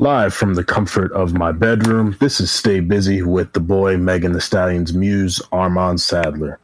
[0.00, 4.32] Live from the comfort of my bedroom, this is Stay Busy with the boy Megan
[4.32, 6.58] Thee Stallion's muse, Armand Sadler.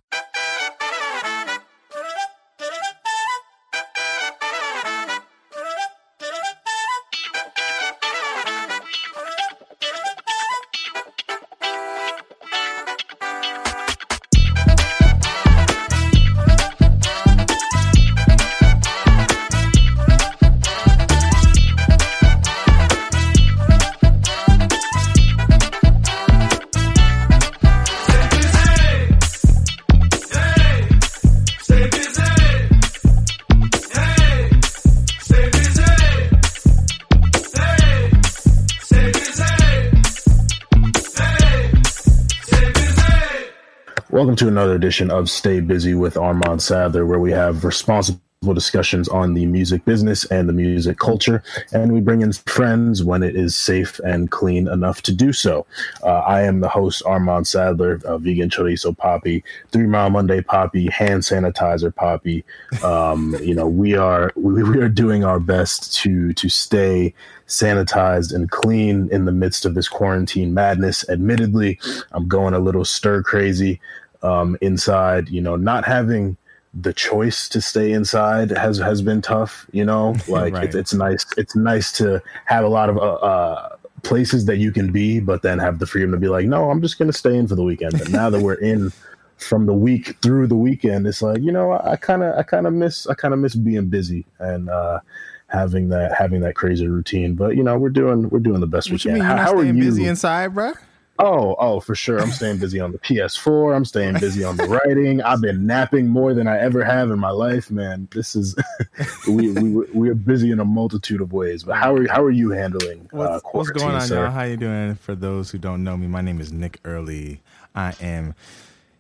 [44.77, 48.21] Edition of Stay Busy with Armand Sadler, where we have responsible
[48.55, 53.23] discussions on the music business and the music culture, and we bring in friends when
[53.23, 55.67] it is safe and clean enough to do so.
[56.03, 60.89] Uh, I am the host, Armand Sadler, uh, vegan chorizo poppy, Three Mile Monday poppy,
[60.91, 62.45] hand sanitizer poppy.
[62.85, 67.15] Um, you know, we are we, we are doing our best to to stay
[67.49, 71.09] sanitized and clean in the midst of this quarantine madness.
[71.09, 71.79] Admittedly,
[72.13, 73.81] I'm going a little stir crazy
[74.23, 75.29] um, inside.
[75.29, 76.37] You know, not having
[76.79, 79.67] the choice to stay inside has has been tough.
[79.73, 80.65] You know, like Right.
[80.65, 81.25] it's, it's nice.
[81.37, 85.43] It's nice to have a lot of uh, uh, places that you can be, but
[85.43, 87.55] then have the freedom to be like, no, I'm just going to stay in for
[87.55, 87.99] the weekend.
[87.99, 88.93] But now that we're in
[89.39, 92.67] from the week through the weekend, it's like you know, I kind of I kind
[92.67, 94.69] of miss I kind of miss being busy and.
[94.69, 95.01] uh
[95.49, 98.91] having that having that crazy routine but you know we're doing we're doing the best
[98.91, 99.23] What we can mean?
[99.23, 100.73] how, how are you busy inside, bro?
[101.19, 102.21] Oh, oh, for sure.
[102.21, 103.75] I'm staying busy on the PS4.
[103.75, 105.23] I'm staying busy on the writing.
[105.23, 108.09] I've been napping more than I ever have in my life, man.
[108.13, 108.55] This is
[109.29, 111.65] we we we are busy in a multitude of ways.
[111.65, 114.31] But how are how are you handling uh, What's, what's going on, quarantine, y'all?
[114.31, 114.95] How you doing?
[114.97, 117.41] For those who don't know me, my name is Nick Early.
[117.75, 118.35] I am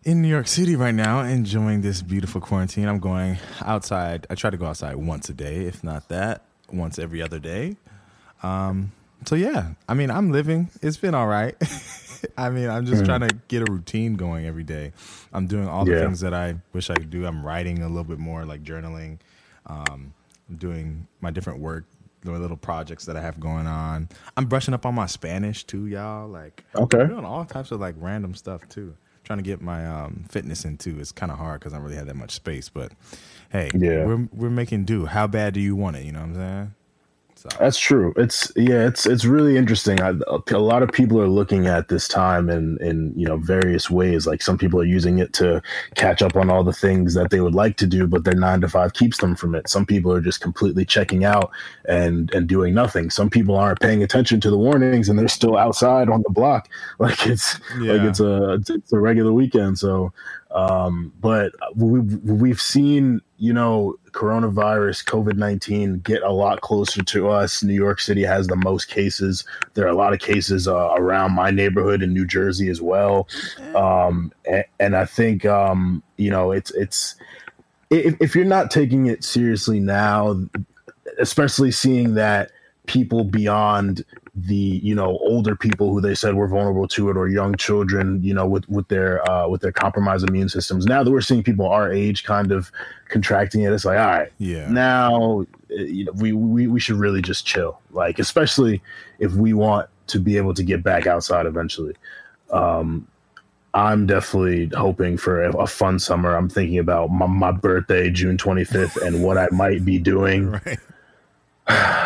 [0.04, 2.88] in New York City right now, enjoying this beautiful quarantine.
[2.88, 4.26] I'm going outside.
[4.30, 6.42] I try to go outside once a day, if not that,
[6.72, 7.76] once every other day.
[8.42, 8.92] Um,
[9.24, 10.70] so yeah, I mean, I'm living.
[10.80, 11.56] It's been all right.
[12.38, 14.92] I mean, I'm just trying to get a routine going every day.
[15.32, 16.00] I'm doing all the Yeah.
[16.00, 17.26] things that I wish I could do.
[17.26, 19.18] I'm writing a little bit more, like journaling.
[19.66, 20.12] Um,
[20.48, 21.84] I'm doing my different work,
[22.22, 24.08] the little projects that I have going on.
[24.36, 26.28] I'm brushing up on my Spanish too, y'all.
[26.28, 27.00] Like, Okay.
[27.00, 28.96] I'm doing all types of like random stuff too.
[29.24, 30.98] Trying to get my um, fitness in too.
[31.00, 32.68] It's kind of hard because I don't really have that much space.
[32.68, 32.92] But
[33.50, 34.04] hey, Yeah.
[34.04, 35.06] we're we're making do.
[35.06, 36.04] How bad do you want it?
[36.04, 36.74] You know what I'm saying?
[37.36, 38.14] So That's true.
[38.16, 40.00] It's yeah, it's it's really interesting.
[40.00, 40.14] I,
[40.50, 44.26] a lot of people are looking at this time in in you know various ways.
[44.26, 45.62] Like some people are using it to
[45.96, 48.62] catch up on all the things that they would like to do, but their nine
[48.62, 49.68] to five keeps them from it.
[49.68, 51.50] Some people are just completely checking out
[51.84, 53.10] and and doing nothing.
[53.10, 56.70] Some people aren't paying attention to the warnings and they're still outside on the block,
[56.98, 59.78] like it's like it's a it's a regular weekend.
[59.78, 60.10] So,
[60.52, 67.28] um, but we we've seen you know coronavirus COVID nineteen get a lot closer to
[67.28, 67.62] us.
[67.62, 69.44] New York City has the most cases.
[69.74, 73.28] There are a lot of cases uh, around my neighborhood in New Jersey as well.
[73.74, 77.16] Um, and, and I think um, you know it's it's
[77.90, 80.40] if, if you're not taking it seriously now,
[81.18, 82.50] especially seeing that
[82.86, 84.04] people beyond
[84.36, 88.22] the you know older people who they said were vulnerable to it or young children
[88.22, 90.84] you know with with their uh with their compromised immune systems.
[90.84, 92.70] Now that we're seeing people our age kind of
[93.08, 94.68] contracting it it's like all right yeah.
[94.68, 97.80] now uh, you know we, we we should really just chill.
[97.92, 98.82] Like especially
[99.18, 101.94] if we want to be able to get back outside eventually.
[102.50, 103.08] Um
[103.72, 106.36] i'm definitely hoping for a, a fun summer.
[106.36, 110.60] I'm thinking about my, my birthday june 25th and what i might be doing.
[111.68, 112.02] Right.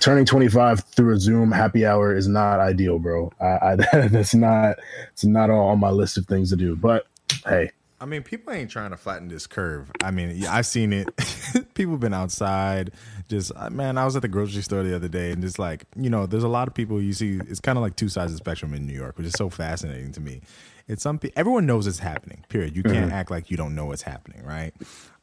[0.00, 3.76] turning 25 through a zoom happy hour is not ideal bro I, I
[4.08, 4.76] that's not
[5.12, 7.06] it's not all on my list of things to do but
[7.44, 9.90] hey I mean, people ain't trying to flatten this curve.
[10.04, 11.08] I mean, yeah, I've seen it.
[11.74, 12.92] people been outside.
[13.28, 15.86] Just uh, man, I was at the grocery store the other day, and just like
[15.96, 17.40] you know, there's a lot of people you see.
[17.48, 19.48] It's kind of like two sides of the spectrum in New York, which is so
[19.48, 20.42] fascinating to me.
[20.88, 22.44] It's some pe- everyone knows it's happening.
[22.48, 22.76] Period.
[22.76, 24.72] You can't act like you don't know what's happening, right?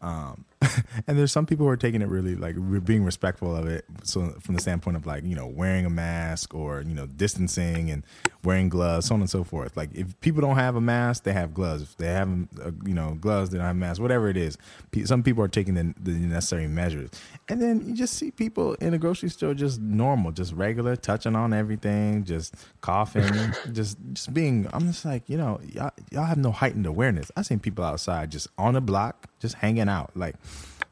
[0.04, 0.46] Um,
[1.08, 2.56] and there's some people who are taking it really like
[2.86, 3.86] being respectful of it.
[4.04, 7.90] So from the standpoint of like you know wearing a mask or you know distancing
[7.90, 8.04] and
[8.44, 9.76] wearing gloves, so on and so forth.
[9.78, 11.84] Like if people don't have a mask, they have gloves.
[11.84, 12.30] If they have
[12.64, 14.00] uh, you know gloves, they don't have masks.
[14.00, 14.58] Whatever it is,
[15.06, 17.10] some people are taking the, the necessary measures.
[17.50, 21.36] And then you just see people in a grocery store just normal, just regular, touching
[21.36, 24.68] on everything, just coughing, just just being.
[24.74, 27.32] I'm just like you know y'all, y'all have no heightened awareness.
[27.36, 30.12] I seen people outside just on the block, just hanging out.
[30.16, 30.36] Like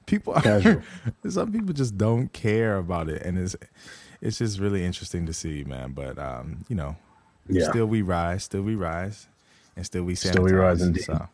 [0.05, 0.81] people are Casual.
[1.29, 3.55] some people just don't care about it, and it's
[4.21, 5.91] it's just really interesting to see, man.
[5.93, 6.95] But um, you know,
[7.49, 7.69] Yeah.
[7.69, 9.27] still we rise, still we rise,
[9.75, 11.03] and still we Still we rise sanitize, indeed.
[11.03, 11.27] So.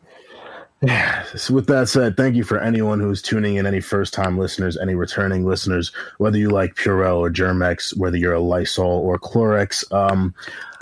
[0.80, 1.24] Yeah.
[1.34, 4.76] So with that said, thank you for anyone who's tuning in, any first time listeners,
[4.78, 9.90] any returning listeners, whether you like Purell or Germ-X, whether you're a Lysol or Clorox,
[9.92, 10.34] um,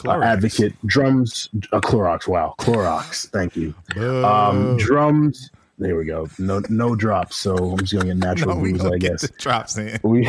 [0.04, 3.74] uh, advocate, drums, uh, Clorox, wow, Clorox, thank you.
[3.96, 6.28] Um, drums, there we go.
[6.38, 7.36] No, no drops.
[7.36, 9.28] So I'm just going to get natural no, gonna I guess.
[9.32, 9.98] drops in.
[10.02, 10.26] we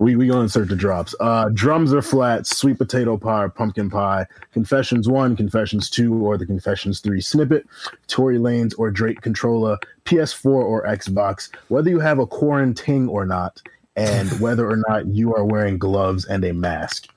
[0.00, 1.14] we we gonna insert the drops.
[1.18, 2.46] Uh, drums are flat.
[2.46, 4.26] Sweet potato pie, pumpkin pie.
[4.52, 7.66] Confessions one, Confessions two, or the Confessions three snippet.
[8.06, 9.78] Tory Lanez or Drake controller.
[10.04, 11.50] PS4 or Xbox.
[11.66, 13.60] Whether you have a quarantine or not,
[13.96, 17.08] and whether or not you are wearing gloves and a mask.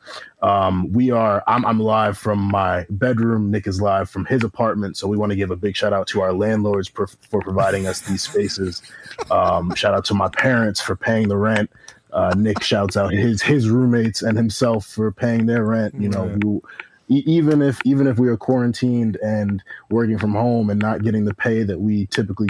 [0.42, 1.44] Um, we are.
[1.48, 3.52] I'm, I'm live from my bedroom.
[3.52, 4.96] Nick is live from his apartment.
[4.96, 7.86] So we want to give a big shout out to our landlords for, for providing
[7.88, 8.82] us these spaces.
[9.30, 11.70] Um, shout out to my parents for paying the rent.
[12.14, 15.94] Uh, Nick shouts out his his roommates and himself for paying their rent.
[16.00, 16.44] You know, Right.
[16.44, 16.64] who,
[17.10, 21.34] even if even if we are quarantined and working from home and not getting the
[21.34, 22.48] pay that we typically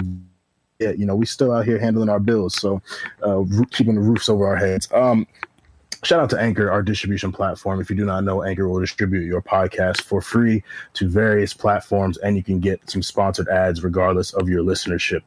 [0.80, 2.58] get, you know, we still out here handling our bills.
[2.58, 2.82] So
[3.22, 4.88] uh, keeping the roofs over our heads.
[4.92, 5.26] Um,
[6.02, 7.78] Shout out to Anchor, our distribution platform.
[7.78, 12.16] If you do not know, Anchor will distribute your podcast for free to various platforms,
[12.18, 15.20] and you can get some sponsored ads regardless of your listenership.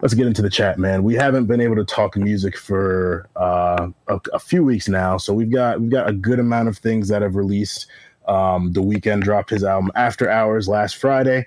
[0.00, 1.02] Let's get into the chat, man.
[1.02, 5.34] We haven't been able to talk music for uh, a, a few weeks now, so
[5.34, 7.88] we've got we've got a good amount of things that have released.
[8.26, 11.46] Um, the Weeknd dropped his album After Hours last Friday.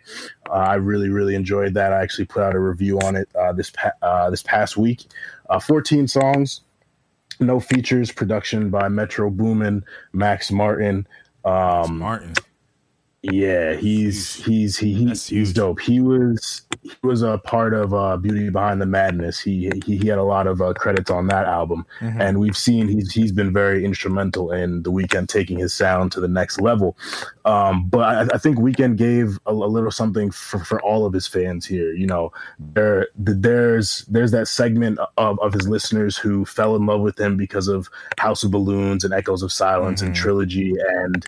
[0.50, 1.94] Uh, I really, really enjoyed that.
[1.94, 5.06] I actually put out a review on it uh, this pa- uh, this past week.
[5.50, 6.62] Uh, 14 songs,
[7.40, 9.84] no features, production by Metro Boomin,
[10.14, 11.08] Max Martin.
[11.44, 12.34] Um, Martin.
[13.32, 15.80] Yeah, he's he's he, he he's dope.
[15.80, 19.40] He was he was a part of uh, Beauty Behind the Madness.
[19.40, 22.20] He he, he had a lot of uh, credits on that album, Mhm.
[22.22, 26.20] and we've seen he's he's been very instrumental in the Weeknd taking his sound to
[26.22, 26.98] the next level.
[27.46, 28.02] Um, but
[28.32, 31.66] I, I think Weeknd gave a, a little something for, for all of his fans
[31.66, 31.94] here.
[31.94, 37.02] You know, there there's there's that segment of, of his listeners who fell in love
[37.02, 37.90] with him because of
[38.20, 40.16] House of Balloons and Echoes of Silence and Mhm.
[40.18, 41.26] Trilogy and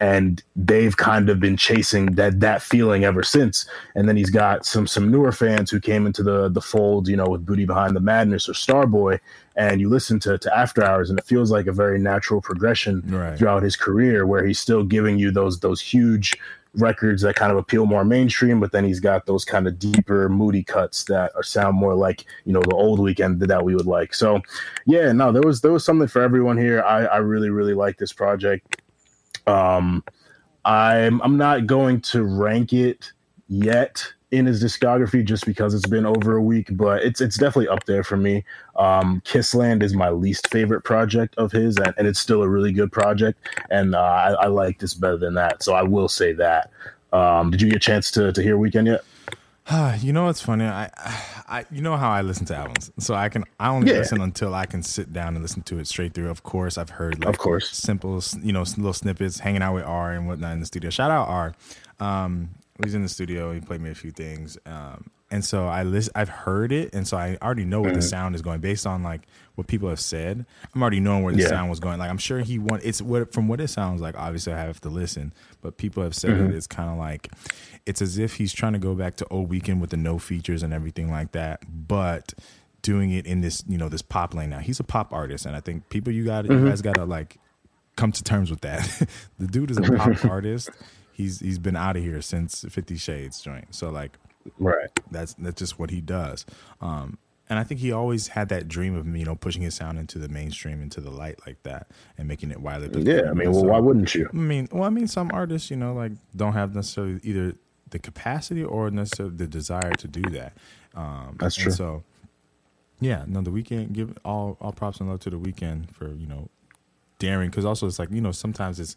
[0.00, 3.66] and they've kind of been chasing that that feeling ever since.
[3.94, 7.16] And then he's got some some newer fans who came into the the fold, you
[7.16, 9.20] know, with Beauty Behind the Madness or Starboy,
[9.56, 13.02] and you listen to to After Hours, and it feels like a very natural progression
[13.06, 13.38] Right.
[13.38, 16.36] throughout his career, where he's still giving you those those huge
[16.76, 20.28] records that kind of appeal more mainstream, but then he's got those kind of deeper,
[20.28, 23.86] moody cuts that are sound more like you know the old Weeknd that we would
[23.86, 24.12] like.
[24.12, 24.40] So,
[24.86, 26.82] yeah, no, there was there was something for everyone here.
[26.82, 28.80] I I really really like this project.
[29.46, 30.04] Um,
[30.64, 33.12] I'm I'm not going to rank it
[33.48, 37.68] yet in his discography just because it's been over a week, but it's it's definitely
[37.68, 38.44] up there for me.
[38.76, 42.72] Um, Kissland is my least favorite project of his, and, and it's still a really
[42.72, 43.38] good project,
[43.70, 45.62] and uh, I, I like this better than that.
[45.62, 46.70] So I will say that.
[47.12, 49.04] Um, did you get a chance to to hear Weeknd yet?
[50.00, 50.64] you know what's funny?
[50.64, 50.90] I,
[51.48, 53.98] I, you know how I listen to albums, so I can I only Yeah.
[53.98, 56.30] listen until I can sit down and listen to it straight through.
[56.30, 57.70] Of course, I've heard like Of course.
[57.70, 60.90] simple, you know, little snippets, hanging out with R and whatnot in the studio.
[60.90, 61.54] Shout out R.
[62.00, 62.50] Um,
[62.82, 63.52] he's in the studio.
[63.52, 67.06] He played me a few things, um, and so I list, I've heard it, and
[67.08, 68.00] so I already know where Mm-hmm.
[68.00, 69.22] the sound is going based on like
[69.54, 70.44] what people have said.
[70.74, 71.48] I'm already knowing where the Yeah.
[71.48, 71.98] sound was going.
[71.98, 74.16] Like I'm sure he want it's what from what it sounds like.
[74.18, 76.52] Obviously, I have to listen, but people have said Mm-hmm.
[76.56, 77.28] it's kind of like
[77.86, 80.62] it's as if he's trying to go back to old Weeknd with the no features
[80.62, 82.32] and everything like that, but
[82.82, 84.58] doing it in this you know this pop lane now.
[84.58, 86.64] He's a pop artist, and I think people you got Mm-hmm.
[86.64, 87.36] you guys got to like
[87.96, 88.82] come to terms with that.
[89.38, 90.70] the dude is a pop artist.
[91.12, 93.74] He's he's been out of here since Fifty Shades joint.
[93.74, 94.18] So like
[94.58, 94.88] Right.
[95.10, 96.44] that's that's just what he does.
[96.80, 99.98] Um, and I think he always had that dream of you know pushing his sound
[99.98, 101.88] into the mainstream, into the light like that,
[102.18, 103.02] and making it widely.
[103.02, 103.30] Yeah.
[103.30, 104.28] I mean, well, why wouldn't you?
[104.32, 107.54] I mean, well, I mean, some artists, you know, like don't have necessarily either
[107.94, 110.52] the capacity or necessarily the desire to do that.
[110.96, 111.70] Um, That's true.
[111.70, 112.02] So,
[113.00, 113.92] yeah, no, the Weeknd.
[113.92, 116.48] Give all all props and love to the Weeknd for you know
[117.20, 118.96] daring because also it's like you know sometimes it's.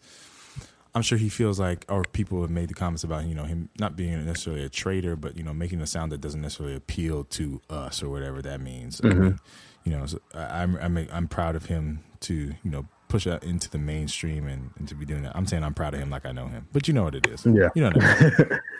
[0.95, 3.69] I'm sure he feels like, or people have made the comments about you know him
[3.79, 7.23] not being necessarily a traitor, but you know making a sound that doesn't necessarily appeal
[7.25, 8.99] to us or whatever that means.
[9.03, 9.39] I mean,
[9.83, 13.43] you know, so I, I'm I'm I'm proud of him to you know push out
[13.43, 15.35] into the mainstream and, and to be doing that.
[15.35, 17.27] I'm saying I'm proud of him like I know him, but you know what it
[17.27, 17.45] is.
[17.45, 17.69] Yeah.
[17.75, 17.91] you know.
[17.93, 18.59] What I, mean.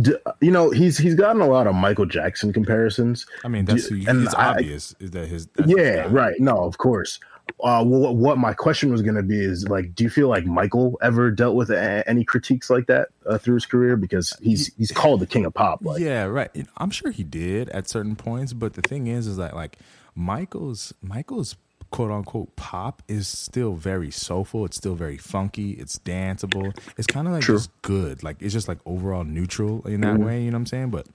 [0.00, 3.26] D- You know, he's he's gotten a lot of Michael Jackson comparisons.
[3.44, 6.06] I mean, that's Do- who, and it's I- obvious is that his that's his yeah,
[6.10, 6.38] right.
[6.40, 7.18] No, of course.
[7.64, 10.44] Uh, what, what my question was going to be is like, do you feel like
[10.44, 13.96] Michael ever dealt with a, any critiques like that uh, through his career?
[13.96, 15.82] Because he's he's called the king of pop.
[15.82, 16.50] Like, yeah, right.
[16.76, 19.78] I'm sure he did at certain points, but the thing is, is that like
[20.14, 21.56] Michael's Michael's
[21.90, 24.64] quote unquote pop is still very soulful.
[24.64, 25.72] It's still very funky.
[25.72, 26.76] It's danceable.
[26.96, 27.56] It's kind of like True.
[27.56, 28.22] just good.
[28.22, 30.24] Like it's just like overall neutral in that mm-hmm.
[30.24, 30.42] way.
[30.42, 30.90] You know what I'm saying?
[30.90, 31.06] But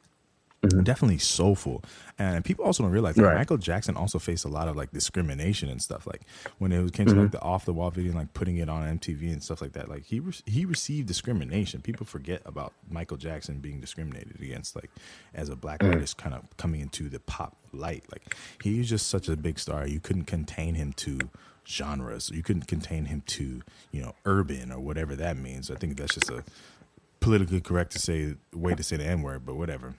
[0.64, 0.84] Mm-hmm.
[0.84, 1.84] definitely soulful.
[2.18, 3.36] And people also don't realize that right.
[3.36, 6.08] Michael Jackson also faced a lot of like discrimination and stuff.
[6.08, 6.22] Like
[6.58, 7.22] when it came to mm-hmm.
[7.24, 9.74] like the off the wall video, and, like putting it on MTV and stuff like
[9.74, 9.90] that.
[9.90, 11.82] Like he re- he received discrimination.
[11.82, 14.90] People forget about Michael Jackson being discriminated against, like
[15.34, 15.94] as a black mm-hmm.
[15.94, 18.06] artist, kind of coming into the pop light.
[18.10, 19.86] Like he was just such a big star.
[19.86, 21.20] You couldn't contain him to
[21.68, 22.32] genres.
[22.34, 25.70] You couldn't contain him to you know urban or whatever that means.
[25.70, 26.46] I think that's just a
[27.20, 29.96] politically correct to say way to say the n word, but whatever.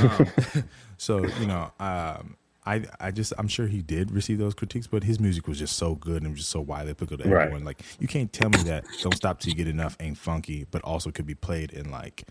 [0.00, 0.26] Um,
[0.98, 5.04] so you know, um, I I just I'm sure he did receive those critiques, but
[5.04, 7.64] his music was just so good and just so widely applicable to everyone.
[7.64, 10.82] Like you can't tell me that "Don't Stop Till You Get Enough" ain't funky, but
[10.82, 12.24] also could be played in like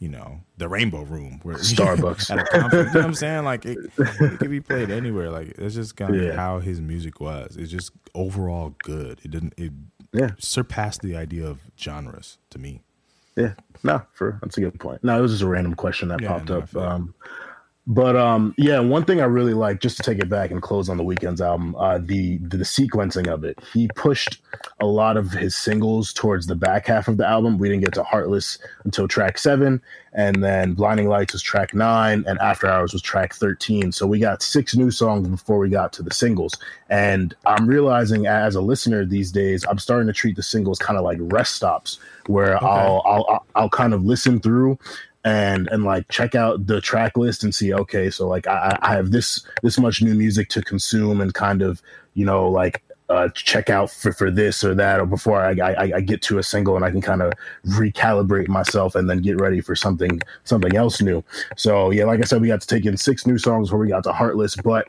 [0.00, 2.88] you know the Rainbow Room where Starbucks at a conference.
[2.88, 3.44] you know what I'm saying?
[3.44, 5.30] Like it, it could be played anywhere.
[5.30, 6.32] Like it's just kind of yeah.
[6.32, 7.56] how his music was.
[7.56, 9.20] It's just overall good.
[9.22, 9.54] It didn't.
[9.56, 9.72] It
[10.12, 10.30] yeah.
[10.38, 12.82] surpassed the idea of genres to me.
[13.36, 13.52] Yeah,
[13.84, 15.04] no, for that's a good point.
[15.04, 16.76] No, it was just a random question that yeah, popped no, up.
[16.76, 17.14] Um,
[17.86, 20.88] but um, yeah, one thing I really like, just to take it back and close
[20.88, 23.58] on the Weeknd's album, uh, the, the, the sequencing of it.
[23.72, 24.42] He pushed
[24.80, 27.58] a lot of his singles towards the back half of the album.
[27.58, 29.80] We didn't get to Heartless until track seven,
[30.12, 33.92] and then Blinding Lights was track nine, and After Hours was track thirteen.
[33.92, 36.54] So we got six new songs before we got to the singles.
[36.88, 40.98] And I'm realizing as a listener these days, I'm starting to treat the singles kind
[40.98, 42.66] of like rest stops, where okay.
[42.66, 44.78] I'll, I'll I'll kind of listen through
[45.26, 48.94] and and like check out the track list and see okay so like I, I
[48.94, 51.82] have this this much new music to consume and kind of
[52.14, 55.92] you know like uh, check out for, for this or that or before I, I,
[55.96, 57.32] I get to a single and I can kind of
[57.66, 61.22] recalibrate myself and then get ready for something something else new.
[61.56, 63.86] So yeah, like I said, we got to take in six new songs before we
[63.86, 64.88] got to Heartless, but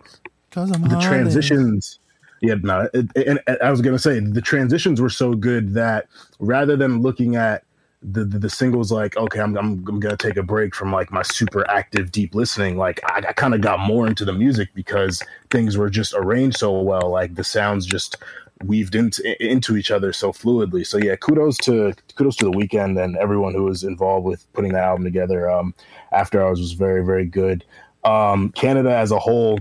[0.89, 1.99] the transitions.
[2.41, 6.07] Yeah, no, it, and I was gonna say the transitions were so good that
[6.39, 7.63] rather than looking at
[8.03, 11.11] the, the, the singles like okay I'm, I'm, I'm gonna take a break from like
[11.11, 14.69] my super active deep listening like i, I kind of got more into the music
[14.75, 18.17] because things were just arranged so well like the sounds just
[18.63, 20.85] weaved into into each other so fluidly.
[20.85, 24.73] So yeah kudos to kudos to the Weeknd and everyone who was involved with putting
[24.73, 25.73] the album together um
[26.11, 27.63] after hours was very very good.
[28.03, 29.59] Um canada as a whole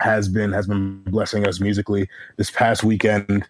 [0.00, 2.08] has been has been blessing us musically.
[2.36, 3.46] This past weekend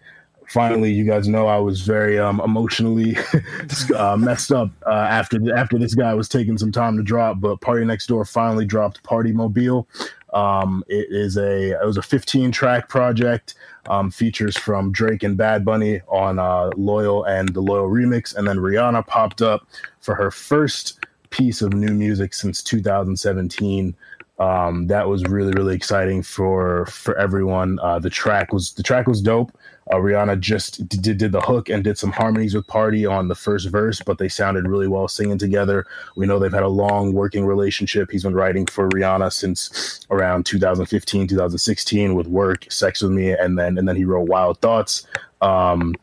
[0.47, 3.17] finally, you guys know I was very um, emotionally
[3.95, 7.39] uh, messed up uh, after after this guy was taking some time to drop.
[7.39, 9.87] But Party Next Door finally dropped Party Mobile.
[10.33, 13.55] Um, it is a it was a 15 track project.
[13.89, 18.45] Um, features from Drake and Bad Bunny on uh, Loyal and the Loyal remix, and
[18.45, 19.65] then Rihanna popped up
[20.01, 20.99] for her first
[21.29, 23.95] piece of new music since 2017
[24.39, 27.79] um, that was really really exciting for for everyone.
[27.79, 29.51] Uh, the track was the track was dope.
[29.91, 33.35] Uh, Rihanna just did, did the hook and did some harmonies with Party on the
[33.35, 35.85] first verse, but they sounded really well singing together.
[36.15, 38.11] We know they've had a long working relationship.
[38.11, 43.57] He's been writing for Rihanna since around 2015, 2016 with Work, Sex with Me, and
[43.57, 45.07] then and then he wrote Wild Thoughts.
[45.41, 45.95] Um,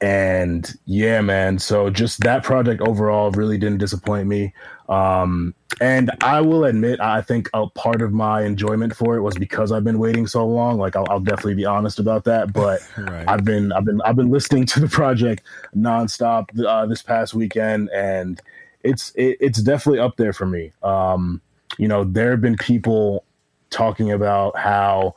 [0.00, 1.58] and yeah, man.
[1.58, 4.52] So just that project overall really didn't disappoint me.
[4.92, 9.34] Um, and I will admit, I think a part of my enjoyment for it was
[9.36, 10.78] because I've been waiting so long.
[10.78, 12.52] Like I'll, I'll definitely be honest about that.
[12.52, 13.26] But right.
[13.26, 15.44] I've been, I've been, I've been listening to the project
[15.74, 18.40] nonstop uh, this past weekend, and
[18.82, 20.72] it's, it, it's definitely up there for me.
[20.82, 21.40] Um,
[21.78, 23.24] you know, there have been people
[23.70, 25.14] talking about how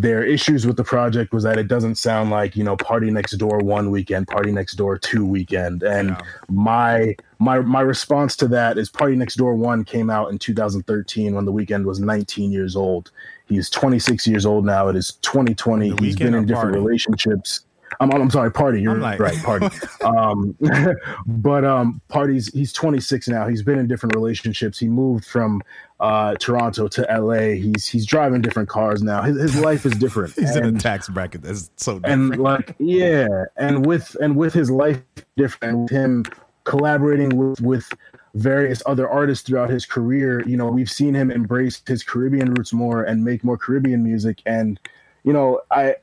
[0.00, 3.32] their issues with the project was that it doesn't sound like you know party next
[3.32, 6.20] door one weekend party next door two weekend and yeah.
[6.48, 11.34] my my my response to that is party next door one came out in 2013
[11.34, 13.10] when the weekend was 19 years old
[13.46, 16.78] he's 26 years old now it is 2020 he's been in different party.
[16.78, 17.64] relationships
[18.00, 18.80] I'm, I'm sorry, party.
[18.80, 19.68] You're like, right, party.
[20.04, 20.56] um,
[21.26, 22.52] but um, parties.
[22.52, 23.46] He's 26 now.
[23.46, 24.78] He's been in different relationships.
[24.78, 25.62] He moved from
[26.02, 27.54] uh, Toronto to LA.
[27.54, 29.22] He's he's driving different cars now.
[29.22, 30.34] His, his life is different.
[30.36, 32.32] he's and, in a tax bracket that's so different.
[32.32, 35.00] And like yeah, and with and with his life
[35.36, 36.24] different, with him
[36.64, 37.88] collaborating with with
[38.34, 42.72] various other artists throughout his career, you know, we've seen him embrace his Caribbean roots
[42.72, 44.42] more and make more Caribbean music.
[44.44, 44.80] And
[45.22, 45.94] you know, I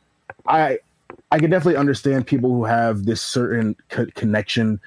[0.47, 0.79] I
[1.29, 4.79] I can definitely understand people who have this certain co- connection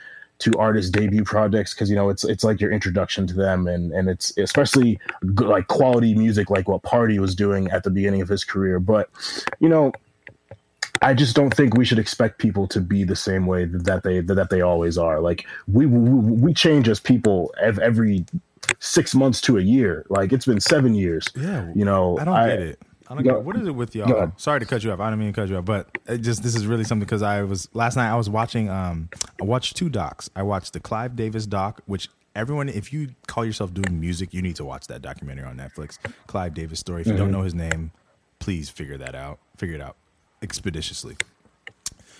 [0.42, 3.92] to artists' debut projects because you know it's it's like your introduction to them, and
[3.92, 4.98] and it's especially
[5.34, 8.78] good, like quality music like what Party was doing at the beginning of his career.
[8.78, 9.08] But
[9.60, 9.92] you know,
[11.00, 14.20] I just don't think we should expect people to be the same way that they
[14.20, 15.20] that they always are.
[15.20, 18.24] Like we we, we change as people every
[18.78, 20.04] six months to a year.
[20.08, 21.28] Like it's been seven years.
[21.34, 23.94] Yeah, you know, I don't I, get it I don't know what is it with
[23.94, 24.32] y'all.
[24.38, 25.00] Sorry to cut you off.
[25.00, 27.20] I don't mean to cut you off, but it just this is really something because
[27.20, 28.10] I was last night.
[28.10, 28.70] I was watching.
[28.70, 30.30] Um, I watched two docs.
[30.34, 34.40] I watched the Clive Davis doc, which everyone, if you call yourself doing music, you
[34.40, 35.98] need to watch that documentary on Netflix.
[36.26, 37.02] Clive Davis story.
[37.02, 37.24] If you mm-hmm.
[37.24, 37.90] don't know his name,
[38.38, 39.38] please figure that out.
[39.58, 39.96] Figure it out
[40.40, 41.16] expeditiously.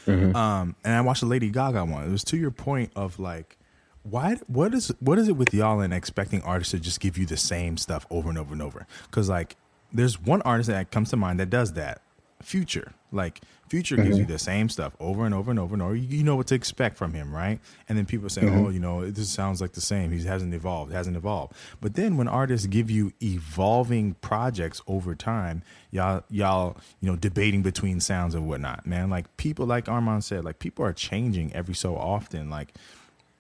[0.07, 0.37] Mm-hmm.
[0.37, 2.05] Um, and I watched the Lady Gaga one.
[2.05, 3.57] It was to your point of like,
[4.03, 4.37] why?
[4.47, 7.39] What is what is it with y'all and expecting artists to just give you the
[7.39, 8.87] same stuff over and over and over?
[9.05, 9.57] Because like,
[9.93, 12.03] there's one artist that comes to mind that does that.
[12.43, 13.41] Future, like
[13.73, 14.05] Future mm-hmm.
[14.05, 15.95] gives you the same stuff over and over and over and over.
[15.95, 17.59] You, you, know what to expect from him, right?
[17.89, 18.67] And then people say, mm-hmm.
[18.67, 20.13] "Oh, you know, this sounds like the same.
[20.13, 20.93] He hasn't evolved.
[20.93, 27.09] Hasn't evolved." But then when artists give you evolving projects over time, y'all, y'all, you
[27.09, 29.09] know, debating between sounds and whatnot, man.
[29.09, 32.51] Like people, like Armand said, like people are changing every so often.
[32.51, 32.75] Like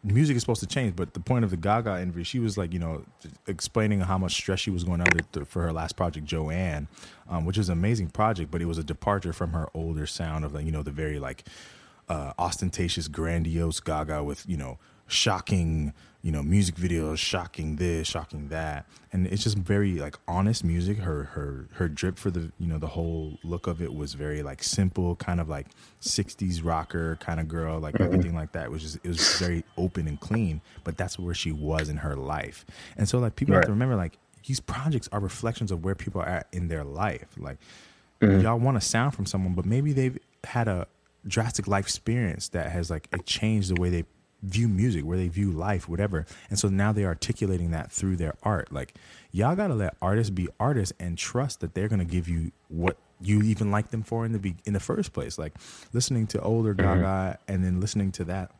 [0.04, 2.72] music is supposed to change, but the point of the Gaga interview, she was like,
[2.72, 3.04] you know,
[3.46, 6.88] explaining how much stress she was going under for her last project, Joanne,
[7.28, 10.44] um, which is an amazing project, but it was a departure from her older sound
[10.44, 11.44] of like, you know, the very like
[12.08, 15.92] uh, ostentatious, grandiose Gaga with, you know, shocking
[16.22, 20.98] you know music videos shocking this shocking that and it's just very like honest music
[20.98, 24.42] her her her drip for the you know the whole look of it was very
[24.42, 25.66] like simple kind of like
[26.00, 28.04] 60s rocker kind of girl like mm-hmm.
[28.04, 31.50] everything like that was just it was very open and clean but that's where she
[31.50, 32.64] was in her life
[32.96, 33.58] and so like people right.
[33.58, 36.84] have to remember like these projects are reflections of where people are at in their
[36.84, 37.58] life like
[38.20, 38.40] mm-hmm.
[38.42, 40.86] y'all want to sound from someone but maybe they've had a
[41.26, 44.04] drastic life experience that has like changed the way they
[44.42, 46.26] view music, where they view life, whatever.
[46.50, 48.72] And so now they're articulating that through their art.
[48.72, 48.94] Like
[49.30, 53.42] y'all gotta let artists be artists and trust that they're gonna give you what you
[53.42, 55.38] even like them for in the be- in the first place.
[55.38, 55.54] Like
[55.92, 57.00] listening to older mm-hmm.
[57.00, 58.52] Gaga and then listening to that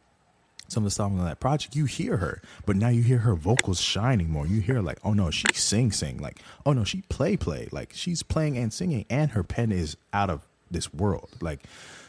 [0.72, 3.34] some of the songs on that project, you hear her, but now you hear her
[3.34, 4.46] vocals shining more.
[4.46, 7.92] You hear like, oh no, she sing sing, like, oh no, she play play, like
[7.94, 11.28] she's playing and singing, and her pen is out of this world.
[11.40, 11.64] Like,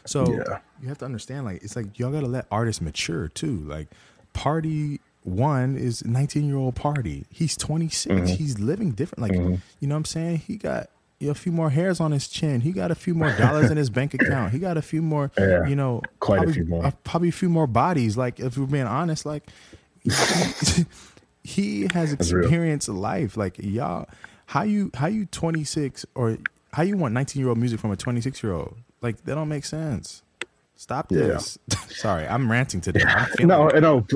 [0.06, 0.58] so yeah.
[0.82, 3.60] you have to understand, like, it's like y'all gotta let artists mature too.
[3.60, 3.88] Like,
[4.32, 7.24] Party One is 19 year old Party.
[7.30, 8.14] He's 26.
[8.14, 8.26] Mm-hmm.
[8.26, 9.22] He's living different.
[9.22, 9.54] Like, mm-hmm.
[9.80, 10.38] you know what I'm saying?
[10.38, 10.90] He got
[11.22, 12.60] a few more hairs on his chin.
[12.60, 14.52] He got a few more dollars in his bank account.
[14.52, 16.92] He got a few more, yeah, you know, quite probably, a few more.
[17.04, 18.16] Probably a few more bodies.
[18.16, 19.48] Like, if we're being honest, like,
[21.42, 23.36] he has experienced life.
[23.36, 24.06] Like, y'all,
[24.46, 26.38] how you how you 26 or
[26.72, 28.76] how you want 19 year old music from a 26 year old?
[29.04, 30.22] Like that don't make sense.
[30.76, 31.58] Stop this.
[31.70, 31.78] Yeah.
[31.88, 33.02] Sorry, I'm ranting today.
[33.04, 34.06] I'm no, no,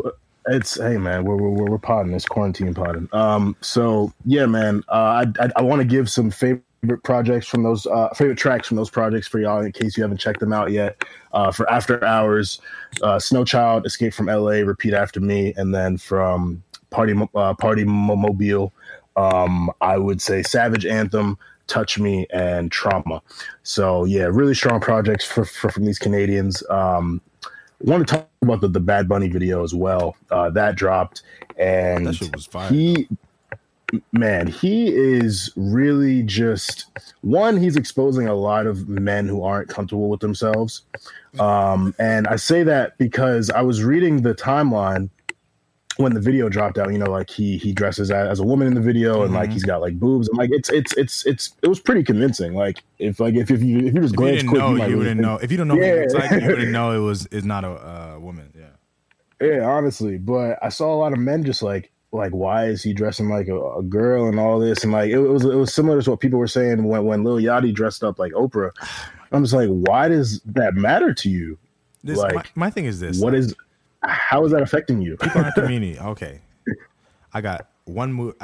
[0.46, 2.14] it's hey man, we're we're we're podding.
[2.14, 3.06] It's quarantine podding.
[3.12, 4.82] Um, so yeah, man.
[4.88, 6.62] Uh, I I, I want to give some favorite
[7.04, 10.20] projects from those uh, favorite tracks from those projects for y'all in case you haven't
[10.20, 11.04] checked them out yet.
[11.34, 12.58] Uh, for After Hours,
[13.02, 17.84] uh, Snow Child, Escape from L.A., Repeat After Me, and then from Party uh, Party
[17.84, 18.72] Mobile,
[19.16, 21.36] um, I would say Savage Anthem,
[21.68, 23.22] Touch Me, and Trauma.
[23.62, 26.62] So yeah, really strong projects for, for from these Canadians.
[26.68, 27.20] Um,
[27.80, 30.16] want to talk about the, the Bad Bunny video as well.
[30.30, 31.22] Uh, that dropped,
[31.56, 33.08] and that he,
[34.12, 36.86] man, he is really just
[37.20, 37.56] one.
[37.56, 40.82] He's exposing a lot of men who aren't comfortable with themselves,
[41.38, 45.10] um, and I say that because I was reading the timeline
[45.98, 48.74] when the video dropped out, you know, like he he dresses as a woman in
[48.74, 49.34] the video and mm-hmm.
[49.34, 52.54] like he's got like boobs and like it's it's it's it's it was pretty convincing.
[52.54, 55.20] Like if like if if you if you just glance quick, know, you, you wouldn't
[55.20, 55.36] know.
[55.36, 56.04] If you don't know yeah.
[56.14, 58.52] like, you wouldn't know it was is not a uh, woman.
[58.56, 58.66] Yeah.
[59.40, 62.92] Yeah, honestly, but I saw a lot of men just like like why is he
[62.92, 65.74] dressing like a, a girl and all this and like it, it, was it was
[65.74, 68.70] similar to what people were saying when when Lil Yachty dressed up like Oprah.
[69.32, 71.58] I'm just like, why does that matter to you?
[72.02, 73.54] This, like, my, my thing is this: what like, is
[74.02, 75.16] how is that affecting you?
[75.16, 75.98] People in the community.
[75.98, 76.40] Okay,
[77.32, 78.34] I got one move.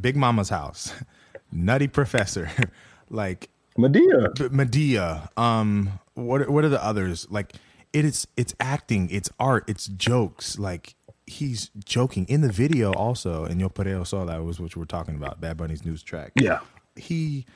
[0.00, 0.92] Big Mama's house,
[1.52, 2.50] Nutty Professor,
[3.10, 4.50] like Madea.
[4.50, 5.30] Medea.
[5.36, 7.26] Um, what what are the others?
[7.30, 7.54] Like
[7.92, 8.26] it is.
[8.36, 9.08] It's acting.
[9.10, 9.64] It's art.
[9.68, 10.58] It's jokes.
[10.58, 10.94] Like
[11.26, 13.44] he's joking in the video also.
[13.44, 15.40] And Yo Perreo Sola that was what we're talking about.
[15.40, 16.32] Bad Bunny's news track.
[16.40, 16.60] Yeah.
[16.96, 17.46] He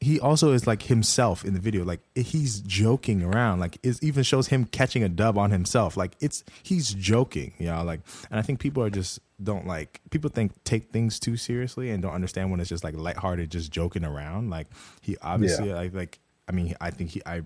[0.00, 1.84] he also is like himself in the video.
[1.84, 3.60] Like he's joking around.
[3.60, 5.96] Like it even shows him catching a dub on himself.
[5.96, 10.00] Like it's he's joking you know like and i think people are just don't like
[10.10, 13.70] people think take things too seriously and don't understand when it's just like lighthearted just
[13.70, 14.50] joking around.
[14.50, 14.68] Like
[15.02, 15.76] he obviously yeah.
[15.76, 17.42] like like i mean i think he i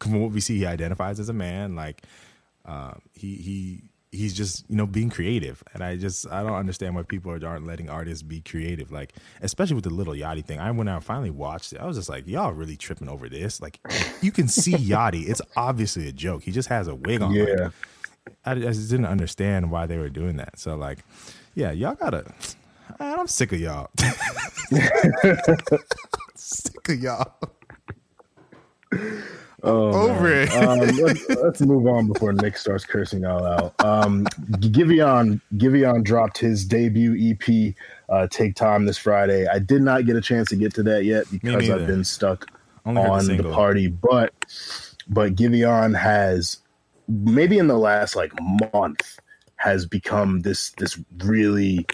[0.00, 1.76] from what we see he identifies as a man.
[1.76, 2.02] Like
[2.64, 5.62] uh, he he he's just you know being creative.
[5.72, 8.90] And i just i don't understand why people aren't letting artists be creative.
[8.90, 10.58] Like especially with the Lil Yachty thing.
[10.58, 11.80] I when i finally watched it.
[11.80, 13.60] I was just like y'all really tripping over this?
[13.60, 13.80] Like
[14.20, 15.28] you can see Yachty.
[15.28, 16.42] It's obviously a joke.
[16.42, 17.32] He just has a wig on.
[17.32, 17.70] Yeah.
[18.44, 20.58] I, I just didn't understand why they were doing that.
[20.58, 20.98] So like
[21.54, 22.24] yeah y'all gotta
[22.98, 23.90] i'm sick of y'all.
[26.36, 27.34] Sick of y'all.
[29.62, 30.48] Oh, Over man.
[30.48, 30.54] it.
[30.54, 33.74] um, let's, let's move on before Nick starts cursing all out.
[33.84, 37.74] Um, Giveon Giveon dropped his debut EP.
[38.08, 39.46] Uh, Take time this Friday.
[39.46, 41.68] I did not get a chance to get to that yet because.
[41.70, 42.46] I've been stuck
[42.86, 43.86] Only heard the on the, party.
[43.88, 44.32] But
[45.08, 46.58] but Giveon has
[47.08, 48.32] maybe in the last like
[48.72, 49.18] month
[49.56, 51.86] has become this this really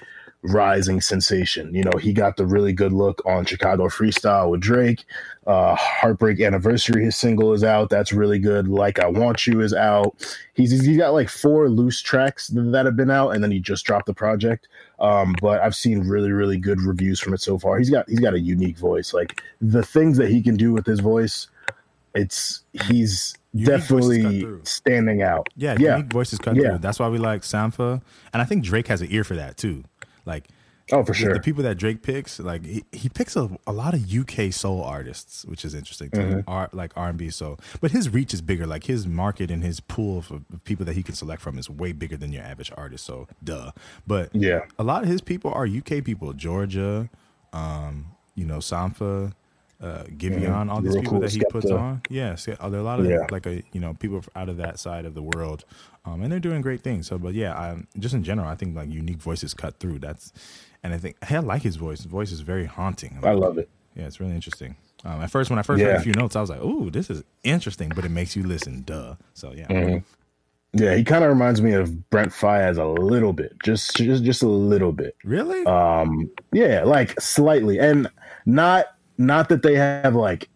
[0.46, 1.74] rising sensation.
[1.74, 5.04] You know, he got the really good look on Chicago Freestyle with Drake.
[5.46, 7.88] Uh, Heartbreak Anniversary, his single is out.
[7.88, 8.66] That's really good.
[8.68, 10.16] Like I Want You is out.
[10.54, 13.84] He's he's got like four loose tracks that have been out, and then he just
[13.84, 14.66] dropped the project.
[14.98, 17.78] Um, but I've seen really really good reviews from it so far.
[17.78, 19.14] He's got he's got a unique voice.
[19.14, 21.48] Like the things that he can do with his voice,
[22.14, 25.48] it's he's Unique definitely standing out.
[25.56, 25.96] Yeah, yeah.
[25.98, 26.70] unique voices cut Yeah.
[26.70, 26.78] through.
[26.78, 29.84] That's why we like Sampha, and I think Drake has an ear for that too.
[30.26, 30.48] Like
[30.92, 31.34] Oh, for the- sure.
[31.34, 34.84] the people that Drake picks, like he, he picks a, a lot of UK soul
[34.84, 36.36] artists, which is interesting to Mm-hmm.
[36.62, 36.66] me.
[36.72, 38.68] Like R and B soul, but his reach is bigger.
[38.68, 41.68] Like his market and his pool of, of people that he can select from is
[41.68, 43.04] way bigger than your average artist.
[43.04, 43.72] So duh.
[44.06, 44.60] But Yeah.
[44.78, 47.10] a lot of his people are UK people, Georgia,
[47.52, 49.32] um, you know, Sampha,
[49.82, 52.00] uh, Giveon, all these Real people cool that he puts on.
[52.08, 53.26] Yes, yeah, there are a lot of Yeah.
[53.30, 55.64] like a you know people out of that side of the world,
[56.04, 57.06] um, and they're doing great things.
[57.06, 59.98] So, but yeah, I, just in general, I think like unique voices cut through.
[59.98, 60.32] That's,
[60.82, 61.98] and I think hey, I like his voice.
[61.98, 63.18] His voice is very haunting.
[63.22, 63.68] I love it.
[63.94, 64.76] Yeah, it's really interesting.
[65.04, 67.10] Um, at first, when I first heard a few notes, I was like, "Ooh, this
[67.10, 68.82] is interesting," but it makes you listen.
[68.82, 69.16] Duh.
[69.34, 69.98] So yeah, Mm-hmm.
[70.72, 74.42] Yeah, he kind of reminds me of Brent Faiyaz a little bit, just just just
[74.42, 75.16] a little bit.
[75.24, 75.64] really.
[75.64, 78.10] Um, yeah, like slightly, and
[78.44, 78.86] not
[79.18, 80.48] not that they have like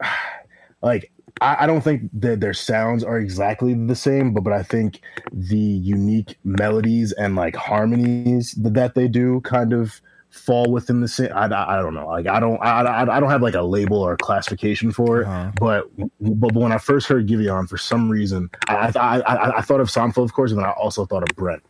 [0.82, 4.62] like I, I don't think that their sounds are exactly the same, but but I
[4.62, 5.00] think
[5.32, 10.00] the unique melodies and like harmonies that, that they do kind of
[10.30, 11.30] fall within the same.
[11.34, 12.06] I, I, I don't know.
[12.06, 15.22] Like I don't I, I, I don't have like a label or a classification for
[15.22, 15.26] it.
[15.26, 15.52] Uh-huh.
[15.58, 19.80] But but when I first heard Giveon, for some reason, I I, I, I thought
[19.80, 21.62] of Sampha, of course, and then I also thought of Brent.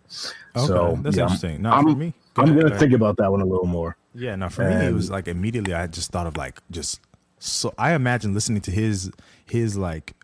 [0.56, 1.62] okay, so that's yeah, interesting.
[1.62, 3.96] Not I'm- for me, I'm gonna think about that one a little more.
[4.14, 7.00] Yeah, no, for me it was like immediately I just thought of like just
[7.38, 9.10] so I imagine listening to his
[9.46, 10.14] his like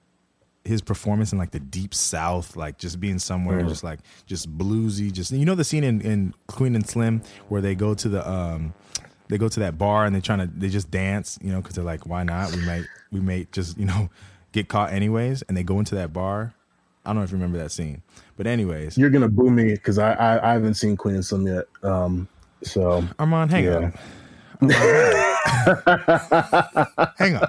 [0.65, 3.69] his performance in like the deep south, like just being somewhere Mm.
[3.69, 7.61] just like just bluesy, just you know the scene in, in Queen and Slim where
[7.63, 8.75] they go to the um
[9.29, 11.75] they go to that bar and they're trying to they just dance, you know, because
[11.77, 12.55] they're like, why not?
[12.55, 14.11] We might we may just you know
[14.53, 16.55] get caught anyways, and they go into that bar.
[17.09, 18.03] I don't know if you remember that scene,
[18.37, 21.47] but anyways, You're gonna boo me because I, I I haven't seen Queen and Slim
[21.47, 21.65] yet.
[21.83, 22.29] Um,
[22.63, 23.91] so Armand, hang Yeah.
[24.61, 24.71] on.
[27.17, 27.49] hang on.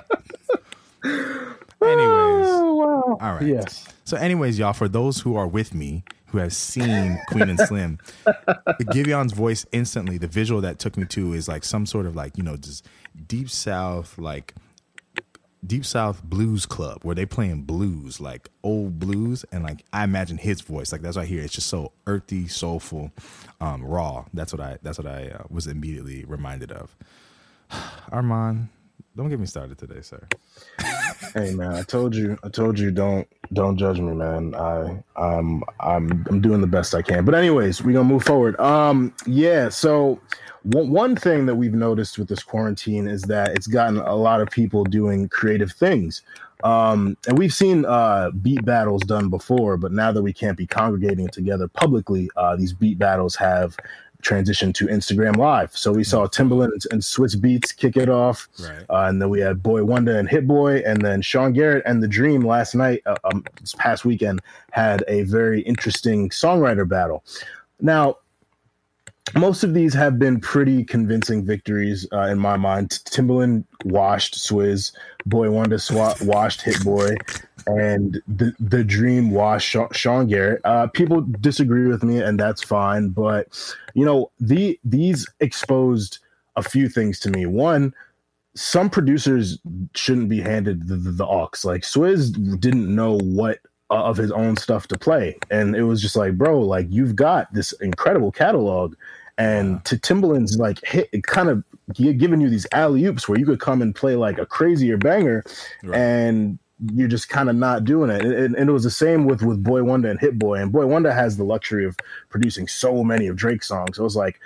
[1.81, 2.45] Anyways.
[2.47, 3.17] wow.
[3.21, 3.41] All right.
[3.43, 3.85] Yes.
[4.05, 7.97] So, anyways, y'all, for those who are with me who have seen Queen and Slim,
[8.25, 12.15] the Giveon's voice instantly, the visual that took me to is like some sort of
[12.15, 12.85] like, you know, just
[13.27, 14.53] deep south, like
[15.65, 19.45] deep south blues club where they playing blues, like old blues.
[19.51, 21.41] And like, I imagine his voice, like that's what I hear.
[21.43, 23.11] It's just so earthy, soulful,
[23.61, 24.25] um, raw.
[24.33, 26.95] That's what I, that's what I uh, was immediately reminded of.
[28.11, 28.69] Armand,
[29.15, 30.21] don't get me started today, sir.
[31.33, 34.55] Hey man, I told you, I told you, don't don't judge me, man.
[34.55, 37.25] I I'm I'm I'm doing the best I can.
[37.25, 38.59] But anyways, we gonna move forward.
[38.59, 39.69] Um, yeah.
[39.69, 40.19] So
[40.63, 44.41] one one thing that we've noticed with this quarantine is that it's gotten a lot
[44.41, 46.21] of people doing creative things.
[46.63, 50.67] Um, and we've seen uh, beat battles done before, but now that we can't be
[50.67, 53.77] congregating together publicly, uh, these beat battles have
[54.21, 55.75] transitioned to Instagram Live.
[55.77, 58.49] So we saw Timbaland and, Swizz Beatz kick it off.
[58.59, 58.83] Right.
[58.89, 62.07] Uh, and then we had Boi-1da and Hit Boy, and then Sean Garrett and The
[62.09, 64.41] Dream last night, uh, um, this past weekend,
[64.71, 67.23] had a very interesting songwriter battle.
[67.79, 68.17] Now,
[69.35, 72.89] most of these have been pretty convincing victories uh, in my mind.
[72.89, 74.91] Timbaland washed Swizz,
[75.25, 77.15] Boi-1da swa- washed Hit Boy,
[77.67, 80.61] and the the Dream washed Sean Garrett.
[80.63, 83.09] Uh, people disagree with me, and that's fine.
[83.09, 83.47] But
[83.93, 86.19] you know, the these exposed
[86.55, 87.45] a few things to me.
[87.45, 87.93] One,
[88.55, 89.59] some producers
[89.95, 91.49] shouldn't be handed the, the, the aux.
[91.63, 96.01] Like Swizz didn't know what uh, of his own stuff to play, and it was
[96.01, 98.95] just like, bro, like you've got this incredible catalog,
[99.39, 103.60] and to Timbaland's like hit, kind of giving you these alley oops where you could
[103.60, 105.43] come and play like a crazier banger,
[105.84, 105.97] Right.
[105.99, 106.60] and
[106.93, 108.23] you're just kind of not doing it.
[108.23, 111.36] And, and, it was the same with with Boi-1da and Hit Boy, and Boi-1da has
[111.38, 111.97] the luxury of
[112.30, 113.97] producing so many of Drake's songs.
[113.97, 114.39] So it was like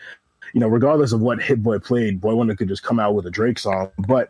[0.54, 3.32] you know, regardless of what Hit Boy played, Boi-1da could just come out with a
[3.32, 3.90] Drake song.
[4.08, 4.30] But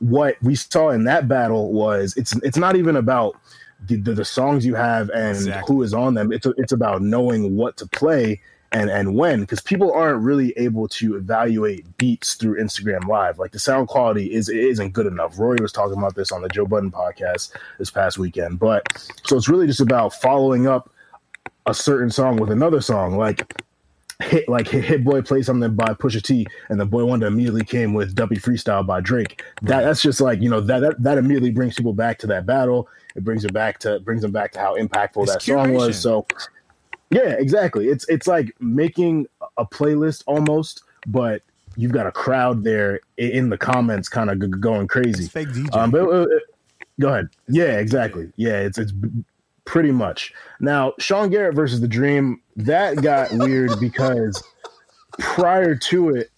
[0.00, 3.36] what we saw in that battle was it's it's not even about
[3.86, 5.74] the, the, the songs you have and Exactly.
[5.74, 6.32] who is on them.
[6.32, 8.40] It's it's about knowing what to play
[8.74, 13.38] and and when because people aren't really able to evaluate beats through Instagram Live.
[13.38, 15.38] Like the sound quality is isn't good enough.
[15.38, 18.58] Rory was talking about this on the Joe Budden podcast this past weekend.
[18.58, 18.82] But
[19.24, 20.90] so it's really just about following up
[21.66, 23.16] a certain song with another song.
[23.16, 23.54] Like
[24.20, 27.94] hit like hit, hit boy play something by Pusha T and the Boi-1da immediately came
[27.94, 29.42] with Duppy Freestyle by Drake.
[29.62, 32.44] That that's just like you know that that, that immediately brings people back to that
[32.44, 32.88] battle.
[33.14, 35.96] It brings it back to brings them back to how impactful It's that song was.
[35.96, 36.26] So
[37.14, 37.88] yeah, exactly.
[37.88, 41.42] It's it's like making a playlist almost, but
[41.76, 45.24] you've got a crowd there in the comments, kind of g- going crazy.
[45.24, 45.74] It's fake DJ.
[45.76, 46.26] Um, but uh,
[47.00, 47.28] go ahead.
[47.48, 48.32] Yeah, exactly.
[48.36, 49.24] Yeah, it's it's b-
[49.64, 52.40] pretty much now Sean Garrett versus the Dream.
[52.56, 54.42] That got weird because
[55.20, 56.30] prior to it,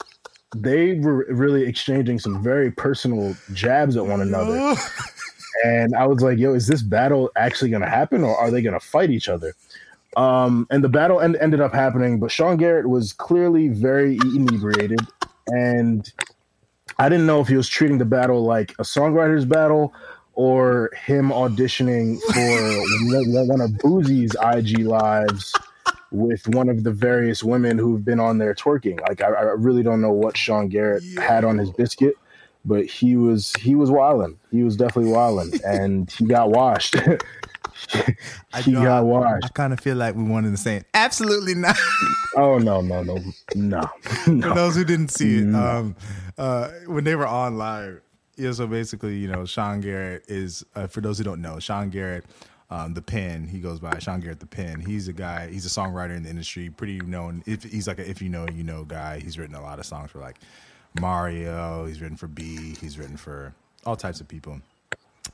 [0.55, 4.75] they were really exchanging some very personal jabs at one another,
[5.65, 8.61] and I was like, "Yo, is this battle actually going to happen, or are they
[8.61, 9.55] going to fight each other?"
[10.17, 15.01] Um, and the battle end- ended up happening, but Sean Garrett was clearly very inebriated,
[15.49, 16.11] and
[16.99, 19.93] I didn't know if he was treating the battle like a songwriter's battle
[20.33, 25.53] or him auditioning for one- of Boozy's IG lives
[26.11, 29.01] with one of the various women who've been on there twerking.
[29.09, 32.15] Like I, I really don't know what Sean Garrett had on his biscuit,
[32.65, 34.39] but he was he was wilding.
[34.51, 36.97] He was definitely wilding, and he got washed.
[38.53, 39.45] I he got washed.
[39.45, 41.77] I kind of feel like we wanted to say absolutely not.
[42.39, 43.17] Oh no no no
[43.55, 43.81] no
[44.25, 45.59] For those who didn't see it, No.
[45.59, 45.97] um,
[46.37, 48.03] uh, when they were on live,
[48.37, 48.53] yeah.
[48.53, 52.27] So basically, you know, Sean Garrett is uh, for those who don't know, Sean Garrett,
[52.69, 53.49] um, the Pen.
[53.49, 54.81] He goes by Sean Garrett the Pen.
[54.81, 55.49] He's a guy.
[55.49, 57.43] He's a songwriter in the industry, pretty known.
[57.47, 59.19] If he's like a if you know you know guy.
[59.21, 60.37] He's written a lot of songs for like
[61.01, 61.87] Mario.
[61.87, 62.75] He's written for B.
[62.81, 63.55] He's written for
[63.87, 64.61] all types of people.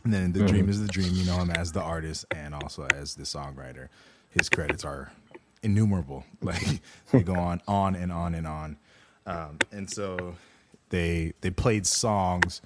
[0.05, 1.13] And then the dream is the dream.
[1.13, 3.89] You know him as the artist and also as the songwriter.
[4.31, 5.13] His credits are
[5.63, 6.25] innumerable.
[6.43, 6.81] Like
[7.13, 8.77] they go on, on and on and on.
[9.27, 10.35] Um, and so
[10.89, 12.61] they they played songs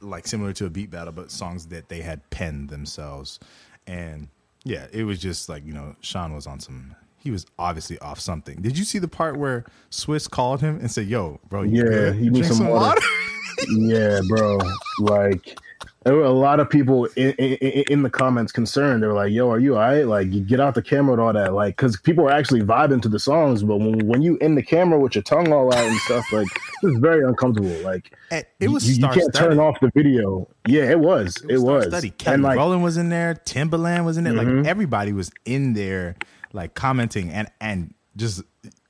[0.00, 3.40] like similar to a beat battle, but songs that they had penned themselves.
[3.86, 4.28] And
[4.64, 6.94] yeah, it was just like you know, Sean was on some.
[7.18, 8.60] He was obviously off something.
[8.62, 12.12] Did you see the part where Swizz called him and said, "Yo, bro, you Yeah,
[12.12, 13.00] he needs Drink some water."
[13.68, 14.58] yeah, bro.
[15.00, 15.58] Like
[16.06, 19.02] there were a lot of people in, in, in the comments concerned.
[19.02, 20.06] They were like, "Yo, are you all right?
[20.06, 23.02] Like, you get out the camera and all that." Like, because people are actually vibing
[23.02, 25.84] to the songs, but when when you in the camera with your tongue all out
[25.84, 26.46] and stuff, like,
[26.84, 27.76] it's very uncomfortable.
[27.82, 30.48] Like, it was you, you can't turn off the video.
[30.68, 31.36] Yeah, it was.
[31.48, 31.86] It was.
[31.86, 32.10] Study.
[32.10, 33.34] Kelly And like, Rowland was in there.
[33.44, 34.32] Timbaland was in there.
[34.32, 34.58] Mhm.
[34.58, 36.14] Like everybody was in there,
[36.52, 38.42] like commenting and and just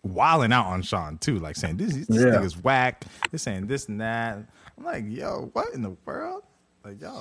[0.03, 2.25] wilding out on Sean too, like saying this this Yeah.
[2.33, 3.05] nigga's whack.
[3.31, 4.37] They're saying this and that.
[4.77, 6.43] I'm like, yo, what in the world?
[6.87, 7.21] Like, yo.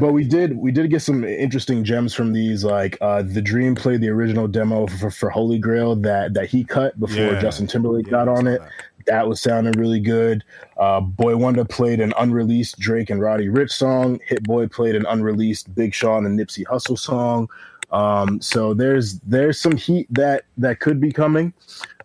[0.00, 2.64] But we did we did get some interesting gems from these.
[2.64, 6.64] Like uh the Dream played the original demo for, for Holy Grail that that he
[6.64, 7.40] cut before Yeah.
[7.40, 8.60] Justin Timberlake Yeah, got on it.
[8.60, 8.70] that.
[9.06, 10.42] That was sounding really good.
[10.78, 14.18] Uh Boi-1da played an unreleased Drake and Roddy Ricch song.
[14.26, 17.48] Hit Boy played an unreleased Big Sean and Nipsey Hussle song.
[17.92, 21.52] Um so there's there's some heat that that could be coming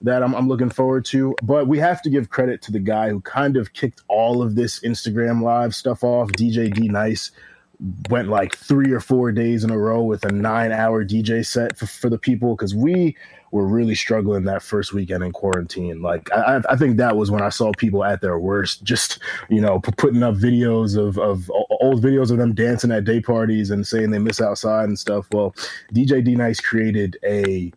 [0.02, 1.36] that I'm, I'm looking forward to.
[1.44, 4.56] But we have to give credit to the guy who kind of kicked all of
[4.56, 7.32] this Instagram live stuff off, DJ D Nice
[8.10, 11.78] went like three or four days in a row with a nine hour DJ set
[11.78, 13.16] for, for the people because we
[13.52, 16.02] were really struggling that first weekend in quarantine.
[16.02, 19.62] Like I, I- think that was when I saw people at their worst, just you
[19.62, 21.50] know p- putting up videos of of
[21.82, 25.26] old videos of them dancing at day parties and saying they miss outside and stuff.
[25.32, 25.56] Well,
[25.94, 27.72] DJ D Nice created a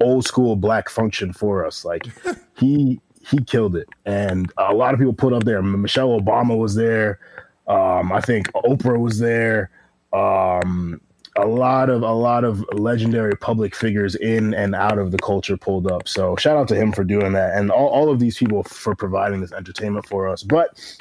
[0.00, 1.84] old school black function for us.
[1.84, 2.06] Like
[2.58, 5.62] he he killed it, and a lot of people put up there.
[5.62, 7.18] Michelle Obama was there.
[7.66, 9.70] Um, I think Oprah was there.
[10.12, 11.00] Um,
[11.36, 15.56] a lot of a lot of legendary public figures in and out of the culture
[15.56, 16.06] pulled up.
[16.06, 18.94] So shout out to him for doing that, and all, all of these people for
[18.94, 20.42] providing this entertainment for us.
[20.42, 20.96] But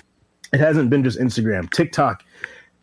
[0.51, 1.69] it hasn't been just Instagram.
[1.71, 2.23] TikTok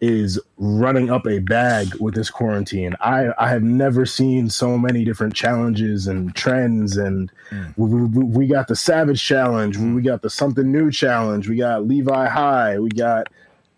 [0.01, 2.95] is running up a bag with this quarantine.
[3.01, 6.97] I, I have never seen so many different challenges and trends.
[6.97, 7.31] And
[7.77, 11.87] we, we, we got the Savage Challenge, we got the Something New Challenge, we got
[11.87, 13.29] Levi High, we got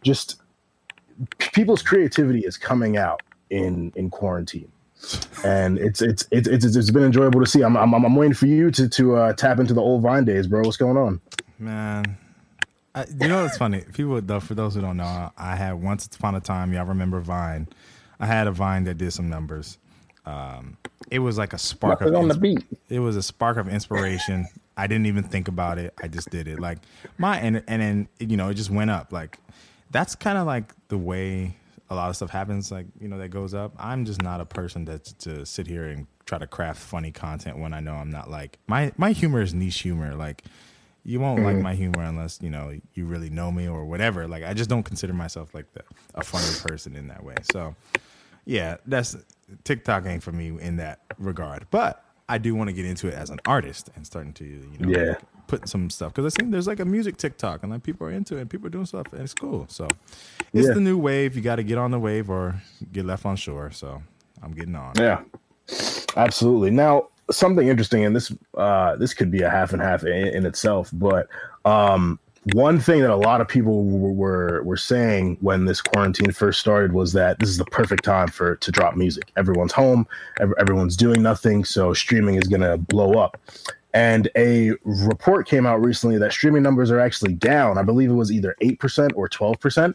[0.03, 0.41] just
[1.39, 4.71] people's creativity is coming out in in quarantine.
[5.45, 7.63] And it's it's it's it's, it's been enjoyable to see.
[7.63, 10.47] I'm I'm, I'm waiting for you to to uh, tap into the old Vine days,
[10.47, 10.63] bro.
[10.63, 11.21] What's going on?
[11.59, 12.17] Man,
[12.95, 13.85] I, you know what's funny?
[13.93, 16.73] People, though, for those who don't know, I had once upon a time.
[16.73, 17.69] Y'all remember Vine?
[18.21, 19.79] I had a Vine that did some numbers.
[20.27, 20.77] Um,
[21.11, 22.65] it was like a spark of on the beat.
[22.89, 24.47] It was a spark of inspiration.
[24.77, 25.93] I didn't even think about it.
[26.03, 26.59] I just did it.
[26.59, 26.79] Like
[27.19, 29.13] my and and then you know it just went up.
[29.13, 29.39] Like
[29.91, 31.57] that's kind of like the way
[31.91, 33.75] a lot of stuff happens like you know that goes up.
[33.79, 37.59] I'm just not a person that's to sit here and try to craft funny content
[37.59, 40.15] when I know I'm not like my my humor is niche humor.
[40.15, 40.45] Like
[41.05, 41.47] you won't mm-hmm.
[41.47, 44.29] like my humor unless you know you really know me or whatever.
[44.29, 45.83] Like I just don't consider myself like the,
[46.15, 47.35] a funny person in that way.
[47.51, 47.75] So
[48.45, 49.17] yeah, that's
[49.65, 51.67] TikTok ain't for me in that regard.
[51.71, 54.79] But I do want to get into it as an artist and starting to you
[54.79, 55.15] know yeah.
[55.49, 58.13] put some stuff because I think there's like a music TikTok and like people are
[58.13, 59.67] into it and people are doing stuff and it's cool.
[59.69, 59.89] So
[60.53, 60.75] it's yeah.
[60.75, 61.35] the new wave.
[61.37, 62.63] You got to get on the wave or
[62.93, 63.73] get left on shore.
[63.73, 64.03] So
[64.41, 64.93] I'm getting on.
[64.97, 65.23] Yeah,
[66.17, 66.71] absolutely.
[66.71, 70.47] Now something interesting, and this uh, this could be a half and half in, in
[70.47, 71.29] itself, but
[71.65, 72.19] um,
[72.55, 76.93] one thing that a lot of people were were saying when this quarantine first started
[76.93, 79.31] was that this is the perfect time for to drop music.
[79.37, 80.07] Everyone's home,
[80.41, 83.41] everyone's doing nothing, so streaming is going to blow up.
[83.95, 87.77] And a report came out recently that streaming numbers are actually down.
[87.77, 89.95] I believe it was either 8% or 12%.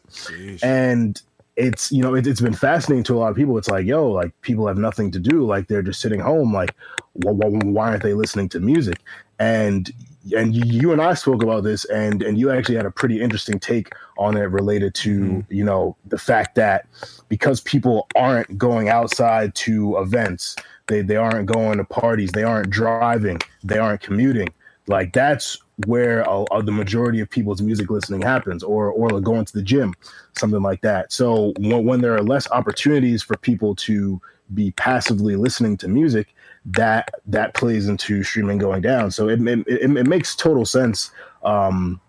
[0.61, 1.19] And
[1.58, 3.58] it's, you know, it, it's been fascinating to a lot of people.
[3.58, 5.46] It's like, yo, like people have nothing to do.
[5.46, 6.54] Like they're just sitting home.
[6.54, 6.76] Like,
[7.13, 9.00] why aren't they listening to music?
[9.39, 9.91] And
[10.36, 13.60] and you and I spoke about this, and and you actually had a pretty interesting
[13.60, 15.54] take on it related to mm-hmm.
[15.54, 16.86] you know the fact that
[17.30, 20.56] because people aren't going outside to events,
[20.88, 24.50] they they aren't going to parties, they aren't driving, they aren't commuting.
[24.88, 29.45] Like that's where a, a, the majority of people's music listening happens, or or going
[29.45, 29.93] to the gym,
[30.38, 31.12] something like that.
[31.12, 34.19] So when, when there are less opportunities for people to
[34.54, 36.34] be passively listening to music,
[36.65, 39.12] that that plays into streaming going down.
[39.12, 41.12] So it it, it, it makes total sense
[41.43, 42.00] um,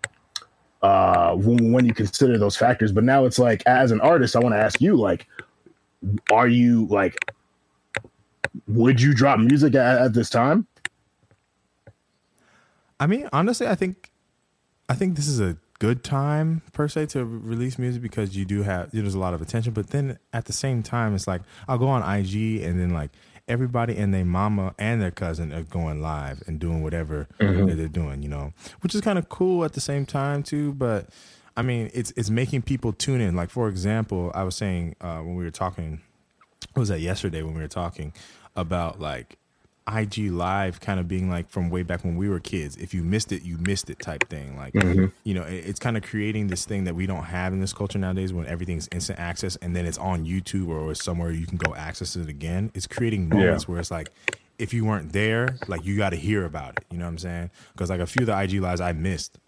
[0.81, 2.91] uh, when, when you consider those factors.
[2.93, 5.27] But now it's like, as an artist, I want to ask you, like,
[6.31, 7.17] are you like,
[8.67, 10.65] would you drop music at, at this time?
[12.99, 14.11] I mean, honestly, I think,
[14.87, 18.63] I think this is a good time per se to release music because you do
[18.63, 19.73] have there's a lot of attention.
[19.73, 23.11] But then at the same time, it's like I'll go on IG and then like
[23.47, 27.65] everybody and their mama and their cousin are going live and doing whatever mm-hmm.
[27.65, 30.73] that they're doing, you know, which is kind of cool at the same time too.
[30.73, 31.09] But
[31.57, 33.35] I mean, it's it's making people tune in.
[33.35, 36.01] Like for example, I was saying uh, when we were talking,
[36.73, 38.13] what was that yesterday when we were talking
[38.55, 39.38] about like
[39.97, 42.75] IG Live kind of being like from way back when we were kids.
[42.77, 44.55] If you missed it, you missed it type thing.
[44.57, 45.05] Like, mm-hmm.
[45.23, 47.73] you know, it, it's kind of creating this thing that we don't have in this
[47.73, 51.57] culture nowadays when everything's instant access and then it's on YouTube or somewhere you can
[51.57, 52.71] go access it again.
[52.73, 53.71] It's creating moments yeah.
[53.71, 54.09] where it's like,
[54.57, 56.85] if you weren't there, like you got to hear about it.
[56.91, 57.51] You know what I'm saying?
[57.73, 59.39] Because like a few of the IG Lives I missed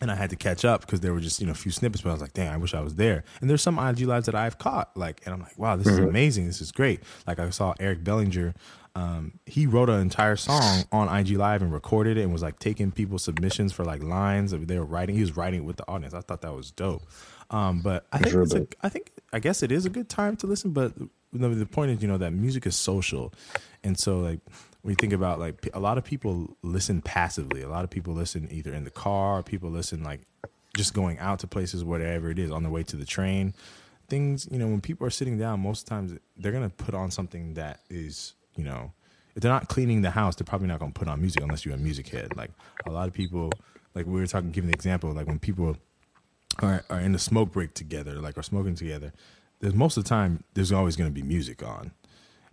[0.00, 2.02] and I had to catch up because there were just you know a few snippets,
[2.02, 4.26] but I was like, "Dang, I wish I was there." And there's some IG lives
[4.26, 6.02] that I've caught, like, and I'm like, "Wow, this mm-hmm.
[6.02, 6.46] is amazing!
[6.46, 8.54] This is great!" Like I saw Eric Bellinger
[8.96, 12.58] um, he wrote an entire song on IG Live and recorded it and was like
[12.58, 15.14] taking people's submissions for like lines that they were writing.
[15.14, 16.14] He was writing with the audience.
[16.14, 17.02] I thought that was dope.
[17.50, 20.08] Um, but I think sure it's a, I think I guess it is a good
[20.08, 20.70] time to listen.
[20.70, 20.94] But
[21.30, 23.34] the, the point is, you know, that music is social,
[23.84, 24.40] and so like
[24.82, 27.60] we think about like a lot of people listen passively.
[27.60, 30.22] A lot of people listen either in the car, people listen like
[30.74, 33.52] just going out to places, whatever it is, on the way to the train.
[34.08, 37.54] Things, you know, when people are sitting down, most times they're gonna put on something
[37.54, 38.92] that is you know,
[39.34, 41.64] if they're not cleaning the house, they're probably not going to put on music unless
[41.64, 42.36] you're a music head.
[42.36, 42.50] Like
[42.86, 43.50] a lot of people,
[43.94, 45.76] like we were talking, giving the example, like when people
[46.60, 49.12] are, are in the smoke break together, like are smoking together,
[49.60, 51.92] there's most of the time there's always going to be music on.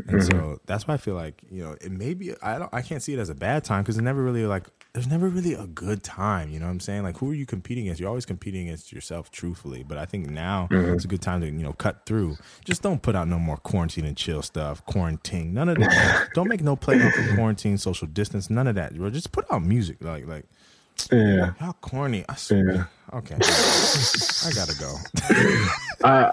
[0.08, 0.38] And mm-hmm.
[0.38, 3.02] so that's why I feel like you know it may be I don't I can't
[3.02, 5.65] see it as a bad time because it never really like there's never really a
[5.65, 6.51] good time.
[6.51, 7.01] You know what I'm saying?
[7.01, 7.99] Like who are you competing against?
[7.99, 9.84] You're always competing against yourself, truthfully.
[9.84, 10.93] But I think now mm-hmm.
[10.93, 12.38] it's a good time to you know cut through.
[12.63, 14.86] Just don't put out no more quarantine and chill stuff.
[14.86, 16.29] Quarantine, none of that.
[16.36, 18.95] don't make no play for quarantine, social distance, none of that.
[18.95, 19.10] Bro.
[19.10, 20.45] Just put out music, like like.
[21.12, 21.53] Yeah.
[21.58, 22.23] How corny.
[22.29, 22.71] I swear.
[22.71, 23.17] Yeah.
[23.17, 23.36] Okay.
[23.36, 24.95] I gotta go.
[26.08, 26.32] uh,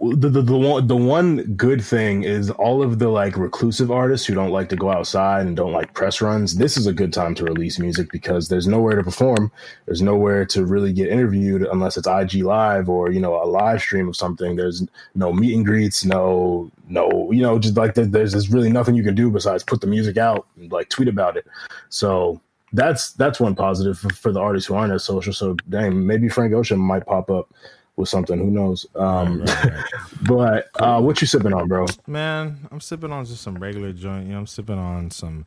[0.00, 4.26] the, the the one the one good thing is all of the like reclusive artists
[4.26, 6.56] who don't like to go outside and don't like press runs.
[6.56, 9.52] This is a good time to release music because there's nowhere to perform.
[9.84, 13.82] There's nowhere to really get interviewed unless it's IG live or you know a live
[13.82, 14.56] stream of something.
[14.56, 14.82] There's
[15.14, 19.04] no meet and greets, no no you know just like there's there's really nothing you
[19.04, 21.46] can do besides put the music out and like tweet about it.
[21.90, 22.40] So
[22.72, 25.34] that's that's one positive for, for the artists who aren't as social.
[25.34, 27.52] So dang, maybe Frank Ocean might pop up
[28.00, 28.38] with something.
[28.38, 28.86] Who knows?
[28.94, 29.84] Um, right, right, right.
[30.28, 31.86] but uh, what you sipping on, bro?
[32.06, 34.26] Man, I'm sipping on just some regular joint.
[34.26, 35.46] You know, I'm sipping on some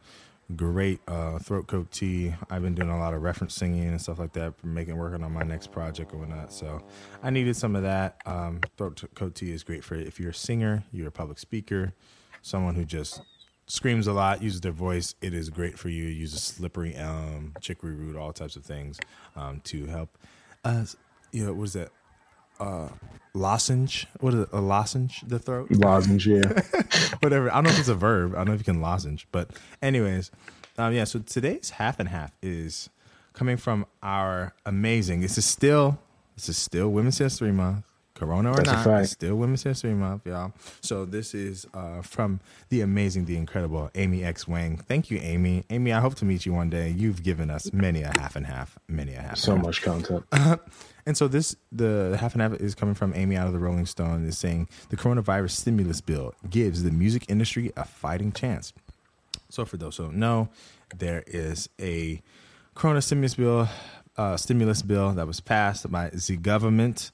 [0.55, 2.33] great uh, throat coat tea.
[2.49, 5.31] I've been doing a lot of reference singing and stuff like that, making working on
[5.31, 6.53] my next project or whatnot.
[6.53, 6.83] So
[7.21, 8.21] I needed some of that.
[8.25, 11.93] Um, throat coat tea is great for if you're a singer, you're a public speaker,
[12.41, 13.21] someone who just
[13.67, 15.15] screams a lot, uses their voice.
[15.21, 16.05] It is great for you.
[16.05, 18.99] Uses slippery elm, chicory root, all types of things
[19.35, 20.17] um, to help.
[20.63, 20.85] Uh,
[21.31, 21.89] you know, what is that?
[22.59, 22.89] Uh,
[23.33, 24.07] lozenge.
[24.19, 24.49] What is it?
[24.51, 25.67] A lozenge the throat?
[25.71, 26.61] Lozenge, yeah.
[27.19, 27.51] Whatever.
[27.51, 28.33] I don't know if it's a verb.
[28.33, 29.27] I don't know if you can lozenge.
[29.31, 29.51] But
[29.81, 30.31] anyways,
[30.77, 31.03] um, yeah.
[31.03, 32.89] So today's half and half is
[33.33, 35.21] coming from our amazing.
[35.21, 35.99] This is still
[36.35, 37.85] this is still Women's History Month.
[38.15, 40.53] Corona or That's not, it's still Women's History Month, y'all.
[40.81, 42.39] So this is uh, from
[42.69, 44.77] the amazing, the incredible Amy X Wang.
[44.77, 45.63] Thank you, Amy.
[45.69, 46.89] Amy, I hope to meet you one day.
[46.89, 49.37] You've given us many a half and half, many a half.
[49.37, 49.65] So half.
[49.65, 50.25] much content.
[51.05, 53.85] And so this the half and half is coming from Amy out of the Rolling
[53.85, 58.73] Stone is saying the coronavirus stimulus bill gives the music industry a fighting chance.
[59.49, 60.49] So for those who don't know,
[60.95, 62.21] there is a
[62.73, 63.67] corona stimulus bill,
[64.17, 67.11] uh, stimulus bill that was passed by the government,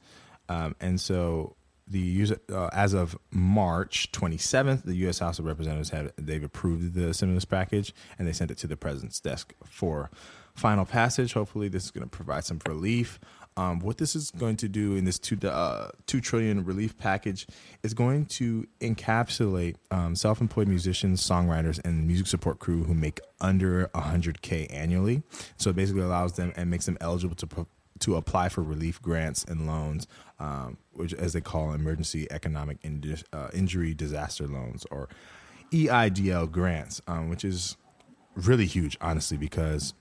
[0.50, 1.56] um, and so
[1.88, 5.20] the user, uh, as of March 27th, the U.S.
[5.20, 8.78] House of Representatives had they've approved the stimulus package and they sent it to the
[8.78, 10.12] president's desk for
[10.54, 11.34] final passage.
[11.34, 13.20] Hopefully, this is going to provide some relief.
[13.58, 17.48] Um, what this is going to do in this two uh, two trillion relief package
[17.84, 23.88] is going to encapsulate um, self-employed musicians, songwriters, and music support crew who make under
[23.88, 25.24] 100k annually.
[25.58, 27.68] So it basically allows them and makes them eligible to pro-
[28.00, 30.08] to apply for relief grants and loans,
[30.40, 35.10] um, which as they call emergency economic indi- uh, injury disaster loans or
[35.72, 37.78] EIDL grants, um, which is
[38.36, 39.94] really huge, honestly, because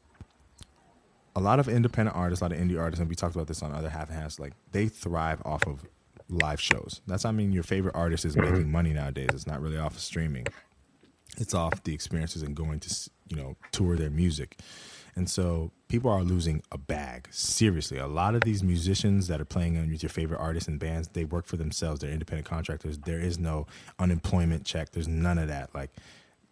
[1.37, 3.63] a lot of independent artists, a lot of indie artists, and we talked about this
[3.63, 5.87] on other half and halves, like they thrive off of
[6.29, 7.01] live shows.
[7.07, 9.29] That's I mean your favorite artist is making money nowadays.
[9.33, 10.47] It's not really off of streaming.
[11.37, 14.59] It's off the experiences and going to you know tour their music.
[15.19, 17.27] And so people are losing a bag.
[17.33, 21.09] Seriously, a lot of these musicians that are playing with your favorite artists and bands,
[21.09, 22.01] they work for themselves.
[22.01, 22.99] They're independent contractors.
[22.99, 23.67] There is no
[23.99, 24.93] unemployment check.
[24.93, 25.75] There's none of that.
[25.75, 25.91] Like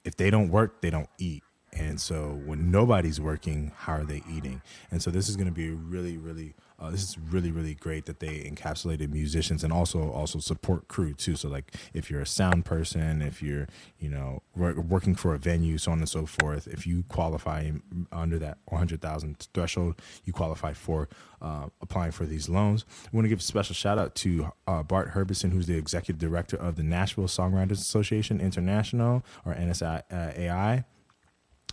[0.04, 1.44] if they don't work, they don't eat.
[1.72, 4.62] And so when nobody's working, how are they eating?
[4.90, 8.04] And so this is going to be really, really, uh, this is really, really great
[8.06, 11.34] that they encapsulated musicians and also also support crew too.
[11.34, 13.66] So like if you're a sound person, if you're
[13.98, 17.70] you know working for a venue, so on and so forth, if you qualify
[18.12, 21.08] under that 100,000 threshold, you qualify for
[21.40, 22.84] uh, applying for these loans.
[23.04, 26.18] I want to give a special shout out to uh, Bart Herbison, who's the executive
[26.18, 30.32] director of the Nashville Songwriters Association International or NSI uh,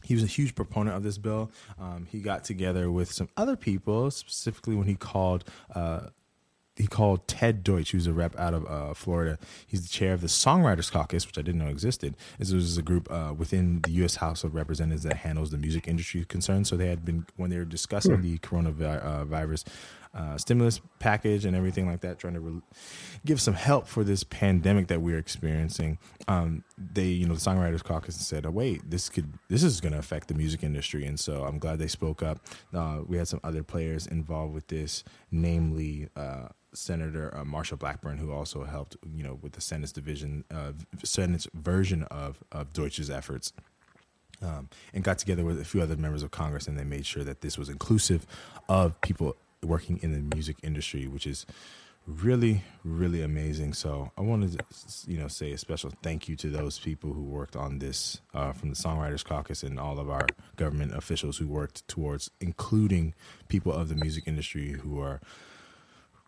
[0.04, 1.52] he was a huge proponent of this bill.
[1.80, 5.44] Um, he got together with some other people, specifically when he called.
[5.74, 6.08] Uh,
[6.76, 9.38] he called Ted Deutch, who's a rep out of uh, Florida.
[9.68, 12.18] He's the chair of the Songwriters Caucus, which I didn't know existed.
[12.40, 14.16] This was a group uh, within the U.S.
[14.16, 16.70] House of Representatives that handles the music industry concerns.
[16.70, 19.66] So they had been when they were discussing the coronavirus
[20.14, 22.62] uh, stimulus package and everything like that, trying to re-
[23.26, 25.98] give some help for this pandemic that we're experiencing.
[26.28, 29.94] Um, they, you know, the Songwriters Caucus said, "Oh wait, this could, this is going
[29.94, 32.40] to affect the music industry," and so I'm glad they spoke up.
[32.74, 36.10] Uh, we had some other players involved with this, namely.
[36.16, 40.72] Uh, Senator uh, Marsha Blackburn, who also helped, you know, with the Senate's division, uh,
[41.04, 43.54] Senate's version of of Deutch's efforts
[44.44, 47.24] um, and got together with a few other members of Congress, and they made sure
[47.24, 48.26] that this was inclusive
[48.68, 51.46] of people working in the music industry, which is
[52.06, 53.74] really, really amazing.
[53.74, 54.66] So I wanted to,
[55.12, 58.52] you know, say a special thank you to those people who worked on this, uh,
[58.52, 63.14] from the Songwriters Caucus and all of our government officials who worked towards including
[63.48, 65.22] people of the music industry who are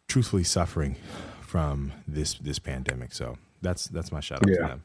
[0.08, 0.96] truthfully suffering
[1.42, 3.12] from this this pandemic.
[3.14, 4.56] So that's that's my shout out Yeah.
[4.58, 4.84] to them.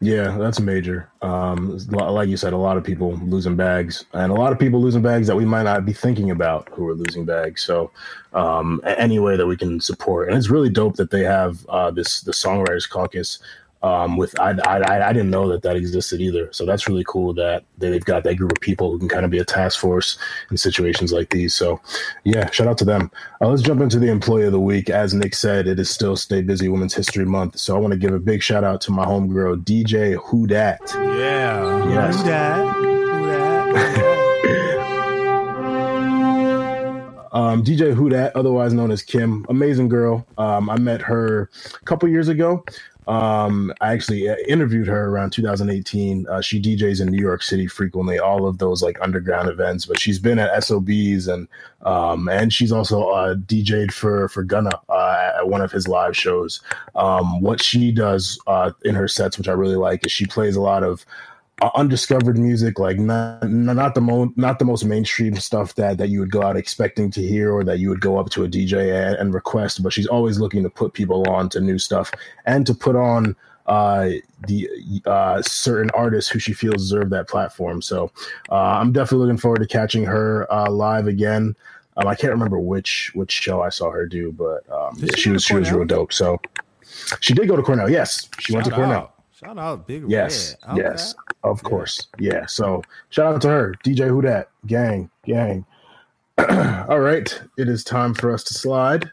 [0.00, 1.10] Yeah, that's major.
[1.22, 4.80] Um, like you said, a lot of people losing bags, and a lot of people
[4.80, 7.62] losing bags that we might not be thinking about who are losing bags.
[7.62, 7.90] So,
[8.34, 11.90] um, any way that we can support, and it's really dope that they have uh,
[11.90, 13.38] this the songwriters caucus.
[13.84, 16.50] Um, with I, I I didn't know that that existed either.
[16.54, 19.30] So that's really cool that they've got that group of people who can kind of
[19.30, 20.16] be a task force
[20.50, 21.54] in situations like these.
[21.54, 21.82] So,
[22.24, 23.10] yeah, shout out to them.
[23.42, 24.88] Uh, let's jump into the employee of the week.
[24.88, 27.58] As Nick said, it is still Stay Busy Women's History Month.
[27.58, 30.80] So I want to give a big shout out to my homegirl, DJ Who Dat.
[30.94, 31.86] Yeah.
[31.90, 32.16] Yes.
[32.16, 32.74] Who dat?
[32.76, 34.14] Who dat?
[37.34, 40.24] Um, DJ Who Dat, otherwise known as Kim, amazing girl.
[40.38, 42.64] Um, I met her a couple years ago.
[43.06, 46.26] Um, I actually uh, interviewed her around 2018.
[46.26, 49.86] Uh, she DJs in New York City frequently, all of those like underground events.
[49.86, 51.48] But she's been at SOBs and
[51.82, 56.16] um, and she's also uh, DJ'd for for Gunna uh, at one of his live
[56.16, 56.60] shows.
[56.94, 60.56] Um, what she does uh, in her sets, which I really like, is she plays
[60.56, 61.04] a lot of
[61.74, 66.20] undiscovered music, like not not the mo- not the most mainstream stuff that that you
[66.20, 68.92] would go out expecting to hear or that you would go up to a DJ
[69.06, 69.82] and, and request.
[69.82, 72.12] But she's always looking to put people on to new stuff
[72.46, 73.36] and to put on
[73.66, 74.10] uh
[74.46, 74.68] the
[75.06, 78.10] uh certain artists who she feels deserve that platform so
[78.50, 81.56] uh i'm definitely looking forward to catching her uh live again
[81.96, 85.30] Um, I can't remember which which show I saw her do, but um, yeah, she
[85.30, 86.12] was she was real dope.
[86.12, 86.40] So
[87.20, 87.88] she did go to Cornell.
[87.88, 89.00] Yes, she Shout went to Cornell.
[89.00, 89.13] Out.
[89.44, 90.76] Shout out, Big Yes, Red.
[90.78, 92.06] yes, of course.
[92.18, 92.46] Yeah.
[92.46, 95.66] So shout out to her, DJ Who Dat, gang, gang.
[96.38, 99.10] All right, it is time for us to slide,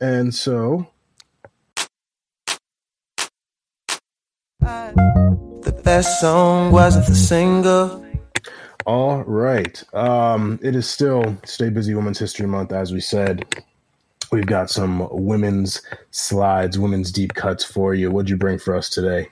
[0.00, 0.86] and so.
[4.60, 8.06] The best song wasn't the single.
[8.86, 9.82] All right.
[9.94, 13.44] Um, it is still Stay Busy Women's History Month, as we said.
[14.30, 18.10] We've got some women's slides, women's deep cuts for you.
[18.10, 19.28] What'd you bring for us today?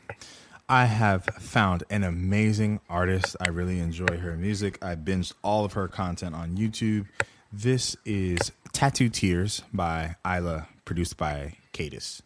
[0.68, 3.36] I have found an amazing artist.
[3.40, 4.82] I really enjoy her music.
[4.82, 7.06] I binged all of her content on YouTube.
[7.52, 12.22] This is Tattoo Tears by Isla, produced by Cadis.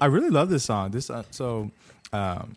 [0.00, 0.90] I really love this song.
[0.90, 1.70] This uh, so
[2.12, 2.56] um,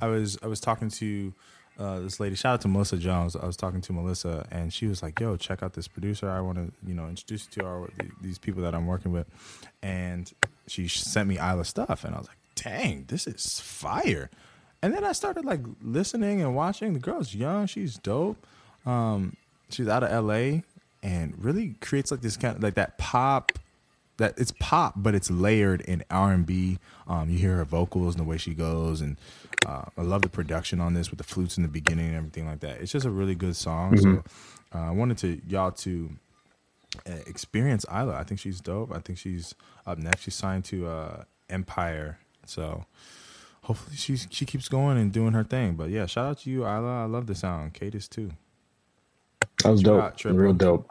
[0.00, 1.34] I was I was talking to
[1.78, 2.34] uh, this lady.
[2.34, 3.36] Shout out to Melissa Jones.
[3.36, 6.30] I was talking to Melissa, and she was like, "Yo, check out this producer.
[6.30, 7.90] I want to you know introduce you to our,
[8.22, 9.26] these people that I'm working with."
[9.82, 10.32] And
[10.66, 14.30] she sent me Isla stuff, and I was like, "Dang, this is fire!"
[14.82, 16.94] And then I started like listening and watching.
[16.94, 17.66] The girl's young.
[17.66, 18.46] She's dope.
[18.86, 19.36] Um,
[19.68, 20.60] she's out of LA
[21.02, 23.52] and really creates like this kind of like that pop
[24.20, 26.78] that it's pop, but it's layered in R and B.
[27.08, 29.16] Um, you hear her vocals and the way she goes, and
[29.66, 32.46] uh, I love the production on this with the flutes in the beginning and everything
[32.46, 32.80] like that.
[32.80, 33.94] It's just a really good song.
[33.94, 34.14] Mm-hmm.
[34.16, 36.10] So uh, I wanted to y'all to
[37.08, 38.14] uh, experience Isla.
[38.14, 38.94] I think she's dope.
[38.94, 39.54] I think she's
[39.86, 40.22] up next.
[40.22, 42.84] She's signed to uh, Empire, so
[43.62, 45.74] hopefully she she keeps going and doing her thing.
[45.74, 47.02] But yeah, shout out to you, Isla.
[47.02, 47.72] I love the sound.
[47.72, 48.32] Cadis too.
[49.64, 50.24] That was dope.
[50.24, 50.90] Real dope.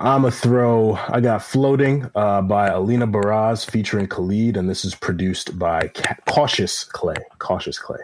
[0.00, 0.94] I'm a throw.
[1.08, 6.16] I got "Floating" uh, by Alina Baraz featuring Khalid, and this is produced by Ca-
[6.28, 7.16] Cautious Clay.
[7.38, 7.98] Cautious Clay.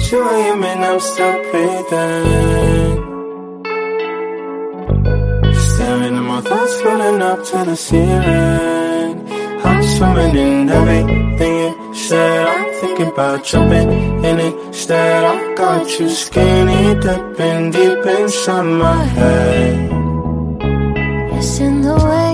[0.00, 0.64] Two a.m.
[0.64, 3.05] and I'm still breathing.
[6.36, 9.14] My thoughts floating up to the ceiling.
[9.68, 12.46] I'm swimming in everything said.
[12.46, 13.90] I'm thinking about jumping
[14.28, 14.38] in.
[14.40, 19.90] Instead, I got you skinny dipping deep inside my head.
[21.36, 22.25] It's in the way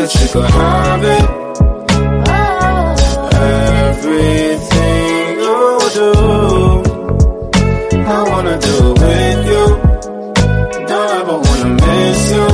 [0.00, 1.24] that you could have it.
[3.90, 6.12] Everything you do,
[8.06, 9.66] I wanna do with you.
[10.88, 12.48] Don't ever wanna miss you.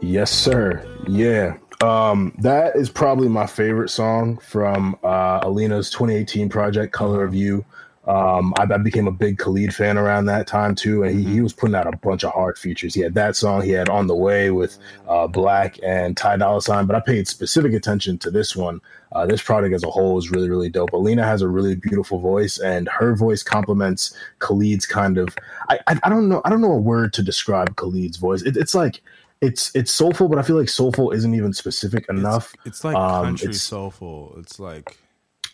[0.00, 0.86] Yes, sir.
[1.08, 1.56] Yeah.
[1.80, 7.64] Um, that is probably my favorite song from uh, Alina's 2018 project, Color of You.
[8.04, 11.40] Um, I, I became a big Khalid fan around that time too, and he, he
[11.40, 12.94] was putting out a bunch of hard features.
[12.94, 14.76] He had that song, he had "On the Way" with
[15.08, 18.80] uh, 6LACK and Ty Dolla Sign, but I paid specific attention to this one.
[19.12, 20.92] Uh, this product as a whole is really, really dope.
[20.92, 25.36] Alina has a really beautiful voice, and her voice complements Khalid's kind of.
[25.68, 26.42] I, I, I don't know.
[26.44, 28.42] I don't know a word to describe Khalid's voice.
[28.42, 29.00] It, it's like
[29.40, 32.52] it's it's soulful, but I feel like soulful isn't even specific enough.
[32.64, 34.34] It's, it's like Um, country it's- soulful.
[34.38, 34.98] It's like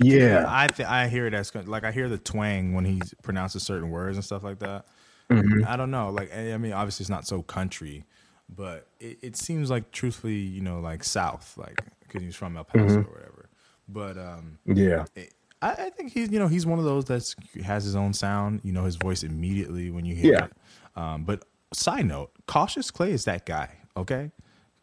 [0.00, 3.62] Yeah, I th- I hear it as like I hear the twang when he pronounces
[3.62, 4.86] certain words and stuff like that.
[5.30, 5.64] Mm-hmm.
[5.66, 6.10] I don't know.
[6.10, 8.04] Like I I mean, obviously it's not so country,
[8.48, 12.64] but it, it seems like truthfully, you know, like South, like because he's from El
[12.64, 12.98] Paso Mm-hmm.
[13.00, 13.48] or whatever.
[13.88, 17.34] But um, yeah, it, I, I think he's you know he's one of those that
[17.64, 18.60] has his own sound.
[18.62, 20.44] You know his voice immediately when you hear Yeah.
[20.44, 20.52] it.
[20.96, 23.70] Um, but side note, Cautious Clay is that guy.
[23.96, 24.30] Okay,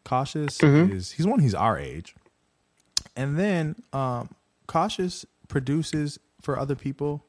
[0.04, 0.92] Cautious Mm-hmm.
[0.94, 1.40] is he's one.
[1.40, 2.14] He's our age,
[3.16, 4.28] and then um,
[4.66, 7.24] Cautious produces for other people,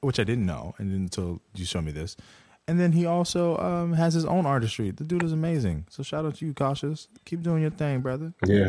[0.00, 2.16] which I didn't know, and until you showed me this.
[2.68, 4.90] And then he also um, has his own artistry.
[4.90, 5.86] The dude is amazing.
[5.90, 7.08] So shout out to you, Cautious.
[7.24, 8.32] Keep doing your thing, brother.
[8.46, 8.68] yeah,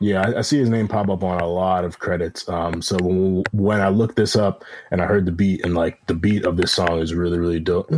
[0.00, 0.20] yeah.
[0.22, 2.46] I, I see his name pop up on a lot of credits.
[2.48, 6.06] Um, so when, when I looked this up and I heard the beat, and like
[6.08, 7.90] the beat of this song is really, really dope.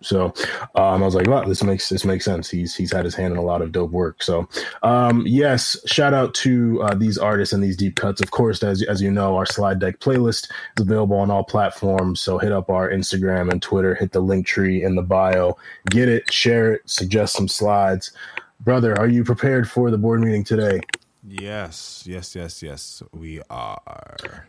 [0.00, 0.32] So
[0.74, 3.32] um, I was like, "Wow, this makes this makes sense." He's he's had his hand
[3.32, 4.22] in a lot of dope work.
[4.22, 4.48] So
[4.82, 8.20] um, yes, shout out to uh, these artists and these deep cuts.
[8.20, 12.20] Of course, as as you know, our slide deck playlist is available on all platforms.
[12.20, 13.94] So hit up our Instagram and Twitter.
[13.94, 15.56] Hit the link tree in the bio.
[15.88, 18.12] Get it, share it, suggest some slides.
[18.60, 20.80] Brother, are you prepared for the board meeting today?
[21.26, 23.02] Yes, yes, yes, yes.
[23.12, 24.46] We are.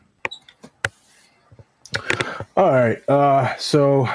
[2.57, 3.01] All right.
[3.09, 4.07] Uh, so,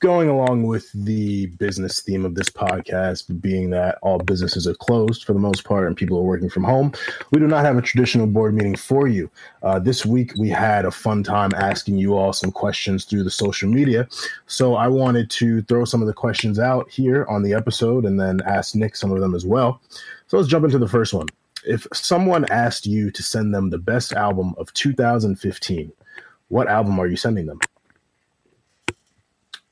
[0.00, 5.24] going along with the business theme of this podcast, being that all businesses are closed
[5.24, 6.92] for the most part and people are working from home,
[7.30, 9.30] we do not have a traditional board meeting for you.
[9.62, 13.30] Uh, this week, we had a fun time asking you all some questions through the
[13.30, 14.08] social media.
[14.46, 18.20] So, I wanted to throw some of the questions out here on the episode and
[18.20, 19.80] then ask Nick some of them as well.
[20.28, 21.26] So, let's jump into the first one.
[21.64, 25.92] If someone asked you to send them the best album of 2015,
[26.48, 27.58] what album are you sending them?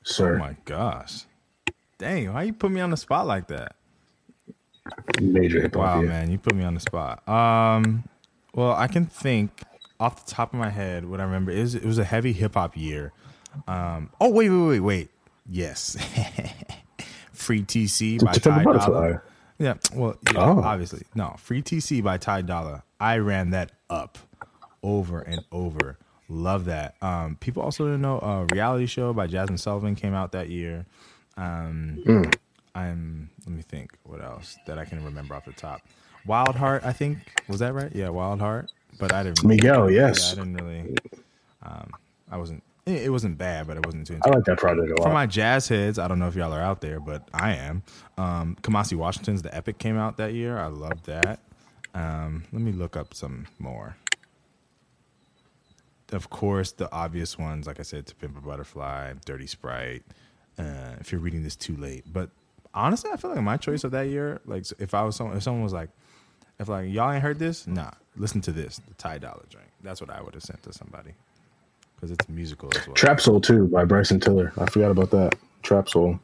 [0.03, 1.25] Sir, Oh my gosh.
[1.97, 3.75] Dang, why you put me on the spot like that?
[5.21, 5.81] major hip hop.
[5.95, 6.09] Wow, yeah.
[6.09, 7.25] man, you put me on the spot.
[7.29, 8.03] Um,
[8.53, 9.61] well, I can think
[9.99, 12.55] off the top of my head what I remember is it was a heavy hip
[12.55, 13.13] hop year.
[13.67, 15.09] Um, oh wait, wait, wait, wait.
[15.47, 15.95] Yes,
[17.33, 18.85] Free TC by To Pimp a Ty.
[18.85, 19.21] Dolla.
[19.59, 20.61] Yeah, well, yeah, Oh.
[20.61, 21.35] obviously, no.
[21.37, 22.83] Free TC by Ty Dolla.
[22.99, 24.17] I ran that up
[24.81, 25.97] over and over.
[26.29, 26.95] Love that.
[27.01, 30.85] Um, people also didn't know a reality show by Jazmine Sullivan came out that year.
[31.37, 32.23] Um, Hmm.
[32.75, 33.29] I'm.
[33.45, 33.91] Let me think.
[34.03, 35.81] What else that I can remember off the top?
[36.25, 37.17] Wild Heart, I think
[37.47, 37.91] was that right?
[37.93, 38.71] Yeah, Wild Heart.
[38.99, 39.43] But I didn't.
[39.43, 40.31] Miguel, Yeah, yes.
[40.31, 40.95] I didn't really.
[41.61, 41.91] Um,
[42.31, 42.63] I wasn't.
[42.85, 44.17] It, it wasn't bad, but it wasn't too.
[44.23, 45.07] I like that project a lot.
[45.07, 47.83] For my jazz heads, I don't know if y'all are out there, but I am.
[48.17, 50.57] Um, Kamasi Washington's The Epic came out that year.
[50.57, 51.39] I loved that.
[51.93, 53.95] Um, let me look up some more.
[56.13, 60.03] Of course, the obvious ones, like I said, To Pimp a Butterfly, Dirty Sprite.
[60.57, 62.29] Uh, if you're reading this too late, but
[62.75, 65.43] honestly, I feel like my choice of that year, like if I was someone, if
[65.43, 65.89] someone was like,
[66.59, 69.67] if like y'all ain't heard this, nah, listen to this, the Ty Dollar drink.
[69.81, 71.11] That's what I would have sent to somebody
[71.95, 72.93] because it's musical as well.
[72.93, 74.53] Trap Soul too by Bryson Tiller.
[74.57, 75.35] I forgot about that.
[75.63, 76.19] Trap Soul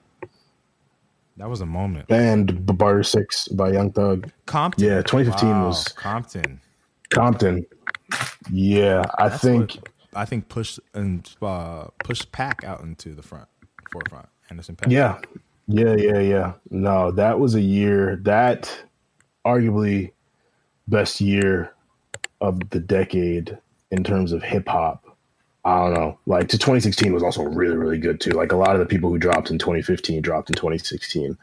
[1.37, 2.05] that was a moment.
[2.11, 4.29] and Barter Six by Young Thug.
[4.45, 4.83] Compton.
[4.83, 6.59] Yeah, 2015 Wow, was- Compton.
[7.09, 7.65] Compton.
[8.51, 13.21] Yeah, I That's think what- I think push and uh, push Paak out into the
[13.21, 13.47] front,
[13.91, 14.27] forefront.
[14.49, 14.91] Anderson .Paak.
[14.91, 15.19] Yeah.
[15.67, 16.53] Yeah, yeah, yeah.
[16.71, 18.75] No, that was a year that
[19.45, 20.11] arguably
[20.87, 21.73] best year
[22.41, 23.55] of the decade
[23.91, 25.05] in terms of hip hop.
[25.63, 26.17] I don't know.
[26.25, 28.31] Like to 2016 was also really, really good too.
[28.31, 31.37] Like a lot of the people who dropped in 2015 dropped in 2016.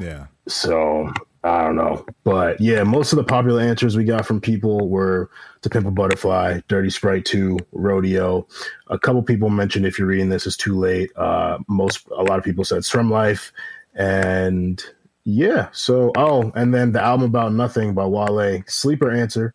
[0.00, 0.26] yeah.
[0.48, 1.12] So
[1.44, 2.04] I don't know.
[2.24, 5.30] But yeah, most of the popular answers we got from people were
[5.62, 8.46] To Pimp a Butterfly, Dirty Sprite 2, Rodeo.
[8.88, 11.10] A couple people mentioned if you're reading this is too late.
[11.16, 13.52] Uh most a lot of people said Strum Life.
[13.94, 14.82] And
[15.24, 19.54] yeah, so oh, and then the album about nothing by Wale, sleeper answer.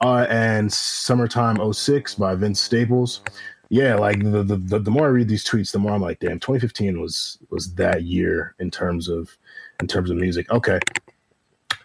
[0.00, 3.20] Uh and Summertime 06 by Vince Staples.
[3.68, 6.38] Yeah, like the the the more I read these tweets, the more I'm like, damn,
[6.38, 9.36] 2015 was was that year in terms of
[9.80, 10.48] in terms of music.
[10.50, 10.78] Okay.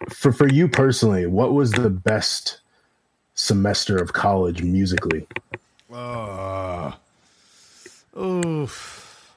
[0.09, 2.61] For for you personally, what was the best
[3.35, 5.27] semester of college musically?
[5.91, 6.91] Uh,
[8.17, 9.31] oof.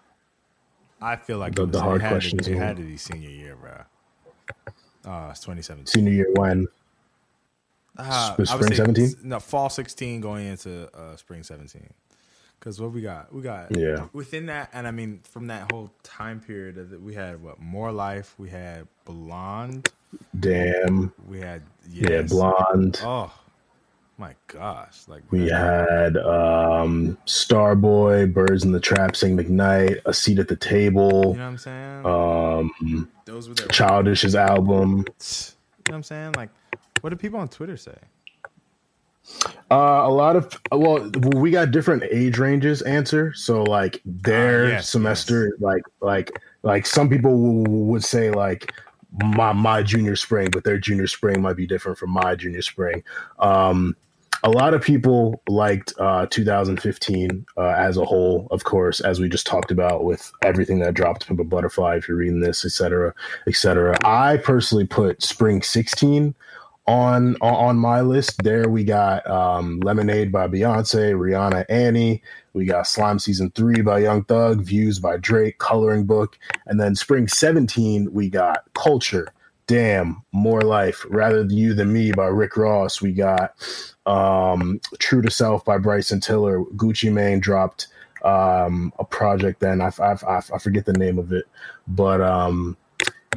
[1.01, 2.83] I feel like The- it, was, the hard it had questions, To, it had to
[2.83, 3.73] be senior year, bro.
[5.05, 5.87] Uh, it's 2017.
[5.87, 6.67] Senior year when?
[7.99, 9.15] Uh, Sp- spring 17?
[9.23, 11.93] No, fall 16 going into uh, spring 17.
[12.59, 14.07] Because what we got, we got Yeah.
[14.15, 17.61] within that, and I mean from that whole time period of it, we had what
[17.61, 19.91] more life, we had blonde,
[20.41, 21.13] Damn.
[21.29, 23.01] we had Yeah, blonde.
[23.03, 23.33] Oh
[24.17, 25.03] my gosh!
[25.09, 30.55] Like We had um, Starboy, Birds in the Trap, Sing McKnight, A Seat at the
[30.57, 31.11] Table.
[31.11, 32.07] you know what I'm saying?
[32.07, 34.99] um, Those were the Childish's album.
[34.99, 35.05] You know
[35.87, 36.33] what I'm saying?
[36.37, 36.51] Like,
[37.01, 37.97] what do people on Twitter say?
[39.71, 42.83] Uh, a lot of well, we got different age ranges.
[42.83, 46.31] Answer so like their Ah, yes, semester, like like
[46.63, 48.73] like some people w- would say like
[49.23, 53.03] my my junior spring, but their junior spring might be different from my junior spring.
[53.39, 53.97] Um,
[54.43, 59.27] a lot of people liked uh, 2015 uh, as a whole, of course, as we
[59.29, 61.97] just talked about with everything that dropped Pimp a Butterfly.
[61.97, 63.15] If you're reading this, etc., cetera,
[63.49, 63.97] et cetera.
[64.05, 66.35] I personally put Spring 16
[66.87, 68.43] on on my list.
[68.43, 72.23] There we got um, Lemonade by Beyonce, Rihanna, Anti.
[72.55, 76.95] We got Slime Season Three by Young Thug, Views by Drake, Coloring Book, and then
[76.95, 79.29] Spring 17 we got Culture.
[79.67, 83.01] Damn, More Life, Rather You Than Me by Rick Ross.
[83.01, 83.55] We got
[84.07, 86.61] um, True to Self by Bryson Tiller.
[86.77, 87.89] Gucci Mane dropped
[88.25, 89.81] um, a project then.
[89.81, 91.47] I, I, I, I forget the name of it.
[91.89, 92.77] But um,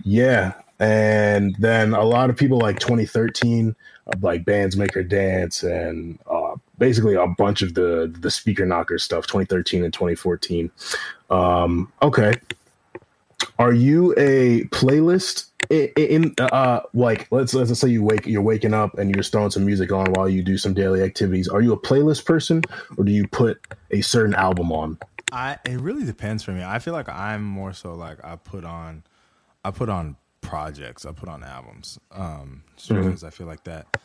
[0.03, 0.53] yeah.
[0.79, 3.75] And then a lot of people like 2013,
[4.07, 6.46] uh, like Bands Make Her Dance, and uh,
[6.77, 10.71] basically a bunch of the the speaker knocker stuff, 2013 and 2014.
[11.29, 12.33] Um, okay.
[13.59, 18.73] Are you a playlist in, in uh like let's let's say you wake you're waking
[18.73, 21.47] up and you're throwing some music on while you do some daily activities.
[21.47, 22.61] Are you a playlist person
[22.97, 23.59] or do you put
[23.91, 24.97] a certain album on?
[25.31, 26.63] I it really depends for me.
[26.63, 29.03] I feel like I'm more so like I put on,
[29.65, 31.05] I put on projects.
[31.05, 31.99] I put on albums.
[32.11, 33.97] Um, because I feel like that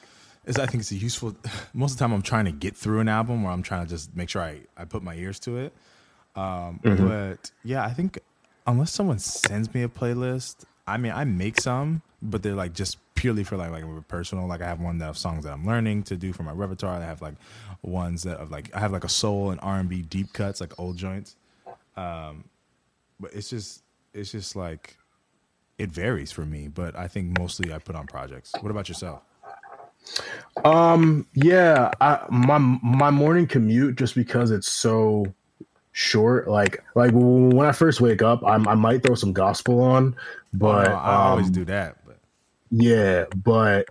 [0.47, 1.35] is I think it's a useful.
[1.75, 3.89] Most of the time, I'm trying to get through an album, or I'm trying to
[3.89, 5.73] just make sure I I put my ears to it.
[6.35, 8.19] Um, But yeah, I think
[8.67, 12.99] unless someone sends me a playlist, I mean, I make some, but they're like just
[13.15, 14.47] purely for like like personal.
[14.47, 16.97] Like I have one that of songs that I'm learning to do for my repertoire.
[16.97, 17.35] I have like
[17.83, 20.61] ones that of like I have like a soul and R and B deep cuts,
[20.61, 21.37] like old joints.
[21.97, 22.45] Um,
[23.21, 23.83] but it's just
[24.15, 24.97] it's just like
[25.79, 26.69] it varies for me.
[26.69, 28.53] But I think mostly I put on projects.
[28.61, 29.23] What about yourself?
[30.65, 35.27] Um, yeah, I, my my morning commute just because it's so
[35.93, 36.49] short.
[36.49, 40.17] Like like when I first wake up, I, I might throw some gospel on,
[40.53, 41.97] but Oh, I always um, do that.
[42.07, 42.19] But
[42.71, 43.89] Yeah, but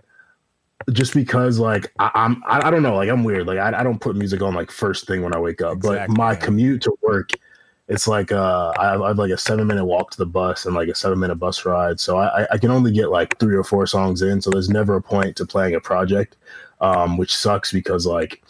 [0.90, 3.82] just because like I, I'm I, I don't know like I'm weird like I, I
[3.82, 6.40] don't put music on like first thing when I wake up but my man.
[6.40, 7.30] commute to work
[7.88, 10.64] it's like uh I have, I have like a seven minute walk to the bus
[10.66, 13.56] and like a seven minute bus ride so I, I- can only get like three
[13.56, 16.36] or four songs in so there's never a point to playing a project
[16.80, 18.42] um which sucks because like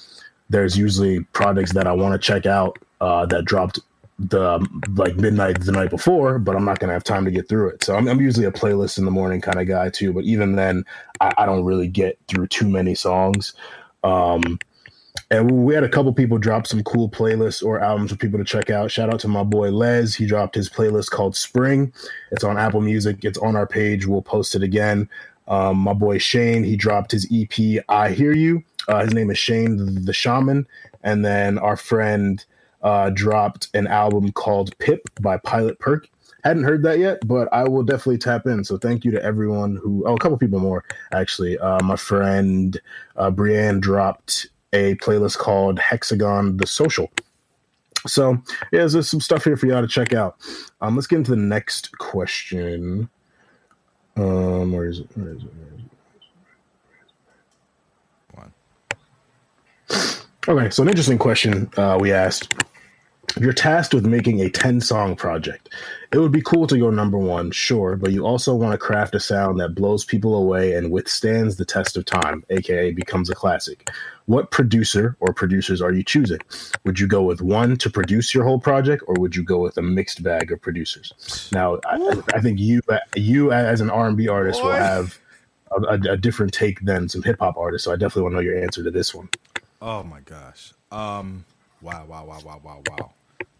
[0.50, 3.80] there's usually projects that I want to check out uh that dropped
[4.18, 4.64] the
[4.94, 7.82] like midnight the night before, but I'm not gonna have time to get through it.
[7.82, 10.12] So I'm, I'm usually a playlist in the morning kind of guy too.
[10.12, 10.84] But even then,
[11.20, 13.54] I, I don't really get through too many songs.
[14.04, 14.60] Um,
[15.32, 18.44] and we had a couple people drop some cool playlists or albums for people to
[18.44, 18.90] check out.
[18.90, 20.14] Shout out to my boy Les.
[20.14, 21.90] He dropped his playlist called Spring.
[22.32, 23.24] It's on Apple Music.
[23.24, 24.06] It's on our page.
[24.06, 25.08] We'll post it again.
[25.48, 28.62] Um, my boy Shane, he dropped his EP, I Hear You.
[28.88, 30.66] Uh, his name is Shane the, Shaman.
[31.02, 32.44] And then our friend
[32.82, 36.08] uh, dropped an album called Pip by Pilot Perk.
[36.44, 38.64] Hadn't heard that yet, but I will definitely tap in.
[38.64, 41.56] So thank you to everyone who, oh, a couple people more actually.
[41.58, 42.78] Uh, my friend
[43.16, 47.10] uh, Brienne dropped a playlist called Hexagon the Social.
[48.06, 48.42] So
[48.72, 50.36] yeah, there's some stuff here for y'all to check out.
[50.80, 53.08] Um, let's get into the next question.
[54.16, 55.08] Um, where is it?
[55.14, 55.50] Where is it?
[58.34, 58.46] Where
[59.88, 60.26] is it?
[60.48, 62.52] Okay, so an interesting question uh, we asked.
[63.36, 65.68] If you're tasked with making a 10 song project,
[66.12, 69.14] it would be cool to go number one, sure, but you also want to craft
[69.14, 73.34] a sound that blows people away and withstands the test of time, aka becomes a
[73.34, 73.88] classic.
[74.26, 76.40] What producer or producers are you choosing?
[76.84, 79.78] Would you go with one to produce your whole project, or would you go with
[79.78, 81.48] a mixed bag of producers?
[81.50, 82.82] Now, I, I think you,
[83.16, 85.18] you as an R&B artist, will have
[85.70, 87.86] a, a, a different take than some hip hop artists.
[87.86, 89.30] So I definitely want to know your answer to this one.
[89.80, 90.74] Oh my gosh.
[90.92, 91.44] Um
[91.80, 93.12] wow, wow, wow, wow, wow, wow.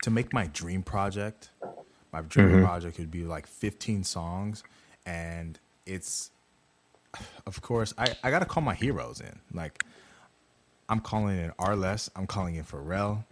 [0.03, 1.51] To make my dream project,
[2.13, 2.65] my dream Mm-hmm.
[2.65, 4.63] project would be like 15 songs
[5.07, 6.31] and it's
[7.47, 9.39] of course I, I gotta call my heroes in.
[9.53, 9.85] Like
[10.89, 13.25] I'm calling in Arles, I'm calling in Pharrell,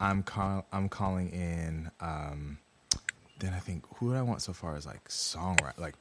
[0.00, 2.58] I'm call, I'm calling in um
[3.38, 5.94] then I think who would I want so far as like songwriter like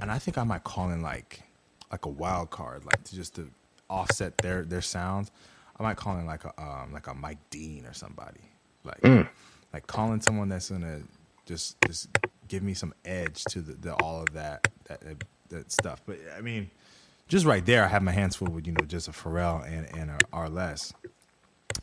[0.00, 1.42] and I think I might call in like
[1.90, 3.50] like a wild card, like to just to
[3.88, 5.30] offset their their sounds.
[5.78, 8.40] I might call in like a um, like a Mike Dean or somebody,
[8.84, 9.28] like Mm.
[9.72, 11.00] Like calling someone that's gonna
[11.46, 12.08] just just
[12.48, 16.00] give me some edge to the, the all of that that that, that stuff.
[16.06, 16.70] But I mean,
[17.28, 19.86] just right there, I have my hands full with you know just a Pharrell and
[19.96, 20.92] and a Arless.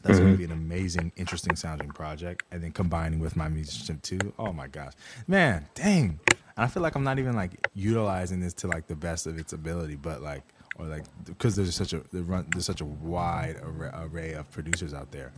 [0.01, 0.53] That's going to mm-hmm.
[0.53, 4.33] be an amazing, interesting sounding project, and then combining with my musicianship too.
[4.38, 4.93] Oh my gosh,
[5.27, 6.19] man, dang!
[6.27, 9.38] And I feel like I'm not even like utilizing this to like the best of
[9.38, 10.43] its ability, but like
[10.77, 15.31] or like because there's such a there's such a wide array of producers out there.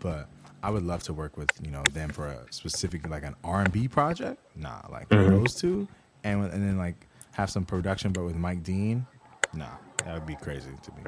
[0.00, 0.28] But
[0.62, 3.60] I would love to work with you know them for a specific like an R
[3.60, 4.40] and B project.
[4.56, 5.30] Nah, like mm-hmm.
[5.30, 5.86] those two,
[6.24, 9.06] and and then like have some production, but with Mike Dean.
[9.54, 9.66] Nah,
[10.04, 11.02] that would be crazy to me.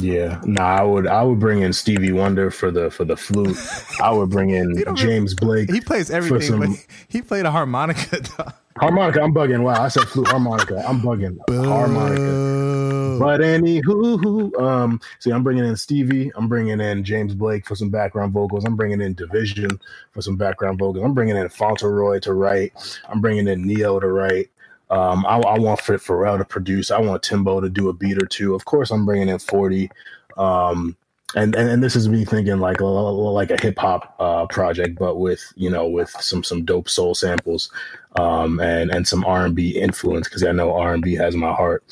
[0.00, 3.56] Yeah, nah, I would I would bring in Stevie Wonder for the for the flute.
[4.00, 5.70] I would bring in James Blake.
[5.70, 6.76] He plays everything, some but he,
[7.08, 8.20] he played a harmonica.
[8.38, 8.52] Though.
[8.78, 9.22] Harmonica.
[9.22, 9.62] I'm bugging.
[9.62, 10.84] Wow, I said flute harmonica.
[10.86, 11.38] I'm bugging.
[11.64, 13.18] Harmonica.
[13.18, 16.32] But anywho, um, see, I'm bringing in Stevie.
[16.34, 18.64] I'm bringing in James Blake for some background vocals.
[18.64, 21.04] I'm bringing in Division for some background vocals.
[21.04, 22.72] I'm bringing in Fauntleroy to write.
[23.08, 24.50] I'm bringing in Ne-Yo to write.
[24.90, 26.90] Um, I, I want Fit Pharrell to produce.
[26.90, 28.54] I want Timbo to do a beat or two.
[28.54, 29.90] Of course, I'm bringing in 40.
[30.36, 30.96] Um,
[31.34, 34.98] and, and and this is me thinking like a, like a hip hop uh, project,
[34.98, 37.70] but with you know with some some dope soul samples,
[38.16, 41.34] um, and and some R and B influence because I know R and B has
[41.34, 41.84] my heart.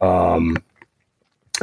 [0.00, 0.56] Um,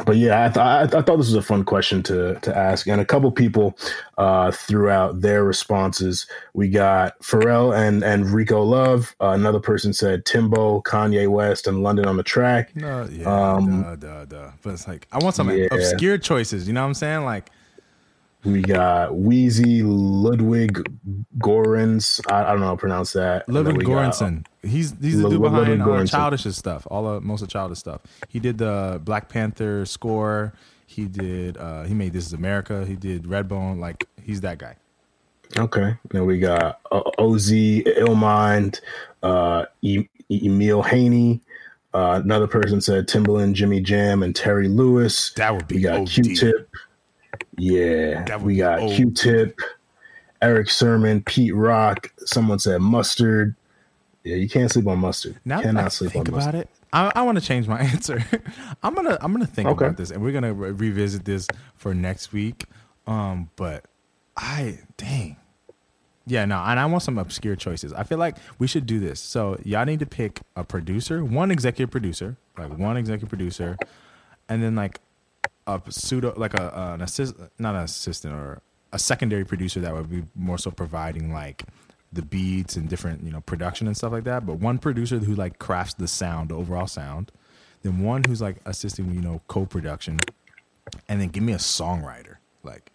[0.06, 2.88] but yeah, I, th- I, I thought this was a fun question to to ask,
[2.88, 3.78] and a couple people
[4.18, 6.28] uh, threw out their responses.
[6.54, 9.16] We got Pharrell and and Rico Love.
[9.22, 12.76] Uh, another person said Timbo, Kanye West, and London on the track.
[12.76, 14.52] No, yeah, Um, duh, duh, duh.
[14.64, 15.68] But it's like I want some Yeah.
[15.72, 16.68] obscure choices.
[16.68, 17.24] You know what I'm saying?
[17.24, 17.50] Like,
[18.46, 20.88] We got Wheezy, Ludwig
[21.40, 22.22] Gorens.
[22.32, 23.50] I, I don't know how to pronounce that.
[23.50, 24.16] Ludwig we got-.
[24.62, 26.06] He's he's the dude behind uh.
[26.06, 26.88] Childish's stuff.
[26.90, 28.02] All of most of Childish stuff.
[28.30, 30.54] He did the Black Panther score.
[30.86, 31.58] He did.
[31.58, 32.86] uh He made This Is America.
[32.86, 33.80] He did Redbone.
[33.80, 34.76] Like he's that guy.
[35.58, 35.96] Okay.
[36.12, 38.80] Then we got uh, Oz, Illmind,
[39.24, 41.42] uh, e- Emile Haynie.
[41.94, 45.32] Uh, another person said Timbaland, Jimmy Jam, and Terry Lewis.
[45.38, 46.10] That would be We got OD.
[46.10, 46.70] Q-Tip.
[47.58, 48.24] Yeah.
[48.26, 48.80] That We got.
[48.80, 49.60] Q-Tip,
[50.42, 52.12] Erick Sermon, Pete Rock.
[52.26, 53.56] Someone said Mustard.
[54.24, 55.40] Yeah, you can't sleep on mustard.
[55.46, 56.62] Now Cannot sleep think on about mustard.
[56.62, 58.24] it, I, I want to change my answer.
[58.82, 59.86] I'm gonna I'm gonna think Okay.
[59.86, 62.66] about this, and we're gonna re- revisit this for next week.
[63.06, 63.86] Um, but
[64.36, 65.38] I dang,
[66.26, 67.94] yeah, no, and I want some obscure choices.
[67.94, 69.20] I feel like we should do this.
[69.20, 73.78] So y'all need to pick a producer, one executive producer, like one executive producer,
[74.50, 75.00] and then like
[75.68, 78.62] a pseudo, like a an assist, not an assistant or
[78.92, 81.64] a secondary producer that would be more so providing like
[82.14, 84.46] the beats and different you know production and stuff like that.
[84.46, 87.32] But one producer who like crafts the sound, the overall sound,
[87.84, 90.20] then one who's like assisting you know co-production,
[91.10, 92.92] and then give me a songwriter, like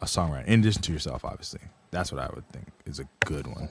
[0.00, 1.60] a songwriter in addition to yourself, obviously.
[1.90, 3.68] That's what I would think is a good one.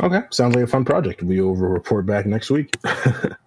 [0.00, 0.20] Okay.
[0.30, 1.22] Sounds like a fun project.
[1.22, 2.76] We will report back next week.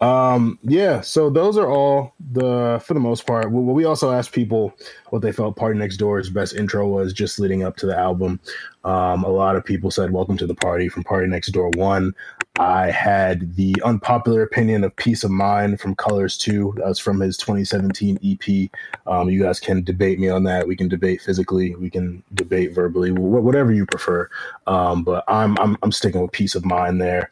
[0.00, 3.50] um yeah so those are all the for the most part.
[3.50, 4.74] We, we also asked people
[5.10, 8.40] what they felt PARTYNEXTDOOR's best intro was just leading up to the album.
[8.84, 12.14] Um a lot of people said welcome to the party from PARTYNEXTDOOR one.
[12.58, 17.20] I had the unpopular opinion of peace of mind from colors 2 that was from
[17.20, 18.70] his 2017 ep
[19.06, 20.66] um you guys can debate me on that.
[20.66, 21.74] We can debate physically.
[21.76, 23.10] We can debate verbally.
[23.10, 24.28] Wh- whatever you prefer.
[24.66, 27.30] Um but i'm i'm, I'm sticking with peace of mind there.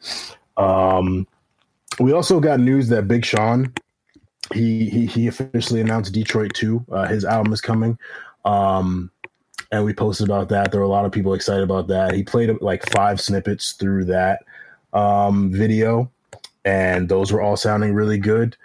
[0.57, 1.27] Um
[1.99, 3.73] we also got news that Big Sean
[4.51, 6.85] he he, he officially announced Detroit 2.
[6.91, 7.97] Uh, his album is coming.
[8.45, 9.11] Um,
[9.71, 10.71] and we posted about that.
[10.71, 12.13] There were a lot of people excited about that.
[12.13, 14.43] He played like five snippets through that
[14.91, 16.11] um, video,
[16.65, 18.55] and those were all sounding really good.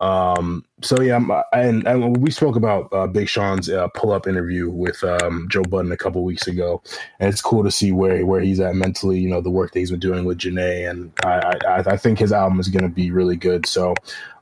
[0.00, 1.18] Um, so yeah,
[1.52, 5.90] and, and we spoke about uh, Big Sean's uh, pull-up interview with um, Joe Budden
[5.90, 6.82] a couple weeks ago,
[7.18, 9.18] and it's cool to see where where he's at mentally.
[9.18, 12.20] You know, the work that he's been doing with Jhené, and I I, I think
[12.20, 13.66] his album is going to be really good.
[13.66, 13.94] So.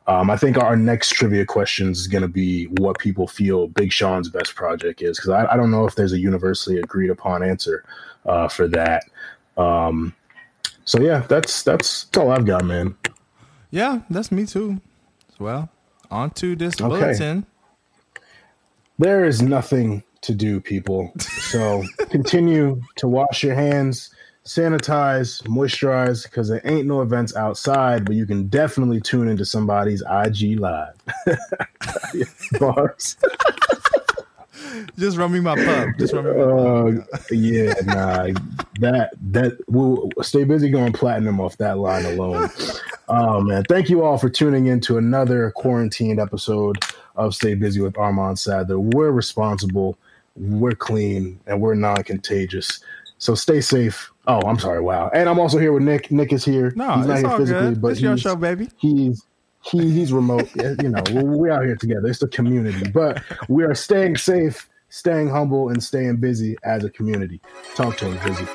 [0.08, 3.92] Um, I think our next trivia questions is going to be what people feel Big
[3.92, 7.42] Sean's best project is, because I, I don't know if there's a universally agreed upon
[7.42, 7.82] answer
[8.24, 9.02] uh, for that.
[9.56, 10.14] Um,
[10.84, 12.94] so yeah, that's that's that's all I've got, man.
[13.72, 14.80] Yeah, that's me too.
[15.38, 15.68] Well,
[16.10, 16.88] on to this Okay.
[16.88, 17.46] bulletin.
[18.98, 21.12] There is nothing to do, people.
[21.18, 24.10] So continue to wash your hands,
[24.44, 30.02] sanitize, moisturize, because there ain't no events outside, but you can definitely tune into somebody's
[30.02, 30.94] IG live.
[32.58, 33.16] Bars.
[34.98, 35.88] Just run me my pub.
[35.98, 37.06] Just run me my pub.
[37.12, 38.28] Uh, yeah, nah,
[38.80, 42.50] that that we'll stay busy going platinum off that line alone.
[43.08, 46.76] Oh man, thank you all for tuning in to another quarantined episode
[47.14, 48.80] of Stay Busy with Armand Sadler.
[48.80, 49.96] We're responsible,
[50.34, 52.80] we're clean, and we're non contagious.
[53.18, 54.10] So stay safe.
[54.26, 54.80] Oh, I'm sorry.
[54.80, 55.10] Wow.
[55.14, 56.10] And I'm also here with Nick.
[56.10, 56.72] Nick is here.
[56.76, 57.84] No, he's not it's all good.
[57.84, 58.68] It's your show, baby.
[58.76, 59.24] He's
[59.62, 60.48] he, he's remote.
[60.56, 62.08] you know, we're, we're out here together.
[62.08, 66.90] It's a community, but we are staying safe, staying humble, and staying busy as a
[66.90, 67.40] community.
[67.74, 68.46] Talk to him, busy.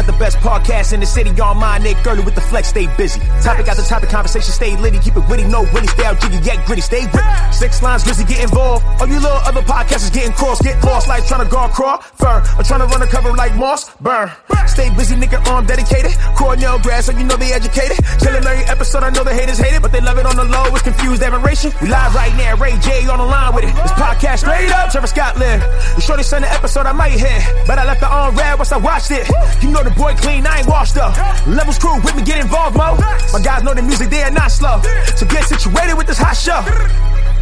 [0.00, 1.30] Got the best podcast in the city?
[1.40, 3.20] On my Nick Gurley with the flex, stay busy.
[3.42, 4.98] Topic the topic, conversation stay litty.
[4.98, 7.28] Keep it witty, no willy, stay out jiggy, yet gritty, stay gritty.
[7.52, 8.84] Six lines, busy, get involved.
[9.00, 12.42] All you little other podcasters getting cross, get lost like trying to guard crawl, fur,
[12.58, 14.30] or trying to run a cover like moss, burn.
[14.66, 16.12] Stay busy, nigga, arm dedicated.
[16.36, 17.98] Cornell grad, so you know they educated.
[18.20, 20.44] Killing every episode, I know the haters hate it, but they love it on the
[20.44, 20.64] low.
[20.72, 21.72] It's confused admiration.
[21.82, 23.74] We live right now, Ray J on the line with it.
[23.74, 25.60] This podcast straight up, Trevor Scott live.
[25.96, 28.72] The shorty sent an episode I might hit, but I left the on red once
[28.72, 29.28] I watched it.
[29.60, 31.16] You know the boy clean, I ain't washed up.
[31.46, 32.96] Levels crew with me, get involved, mo.
[33.32, 34.80] My guys know the music, they are not slow.
[35.16, 36.60] So get situated with this hot show.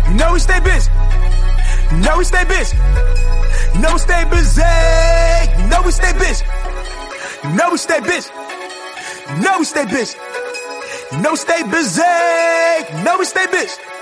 [0.08, 0.90] You know we stay busy.
[1.92, 2.76] You know we stay busy.
[3.74, 4.62] You know we stay busy.
[5.58, 6.44] You know we stay busy.
[7.44, 8.30] You know we stay busy.
[9.28, 10.18] You know we stay busy.
[11.12, 12.02] You know we stay busy.
[12.96, 13.97] You know we stay busy.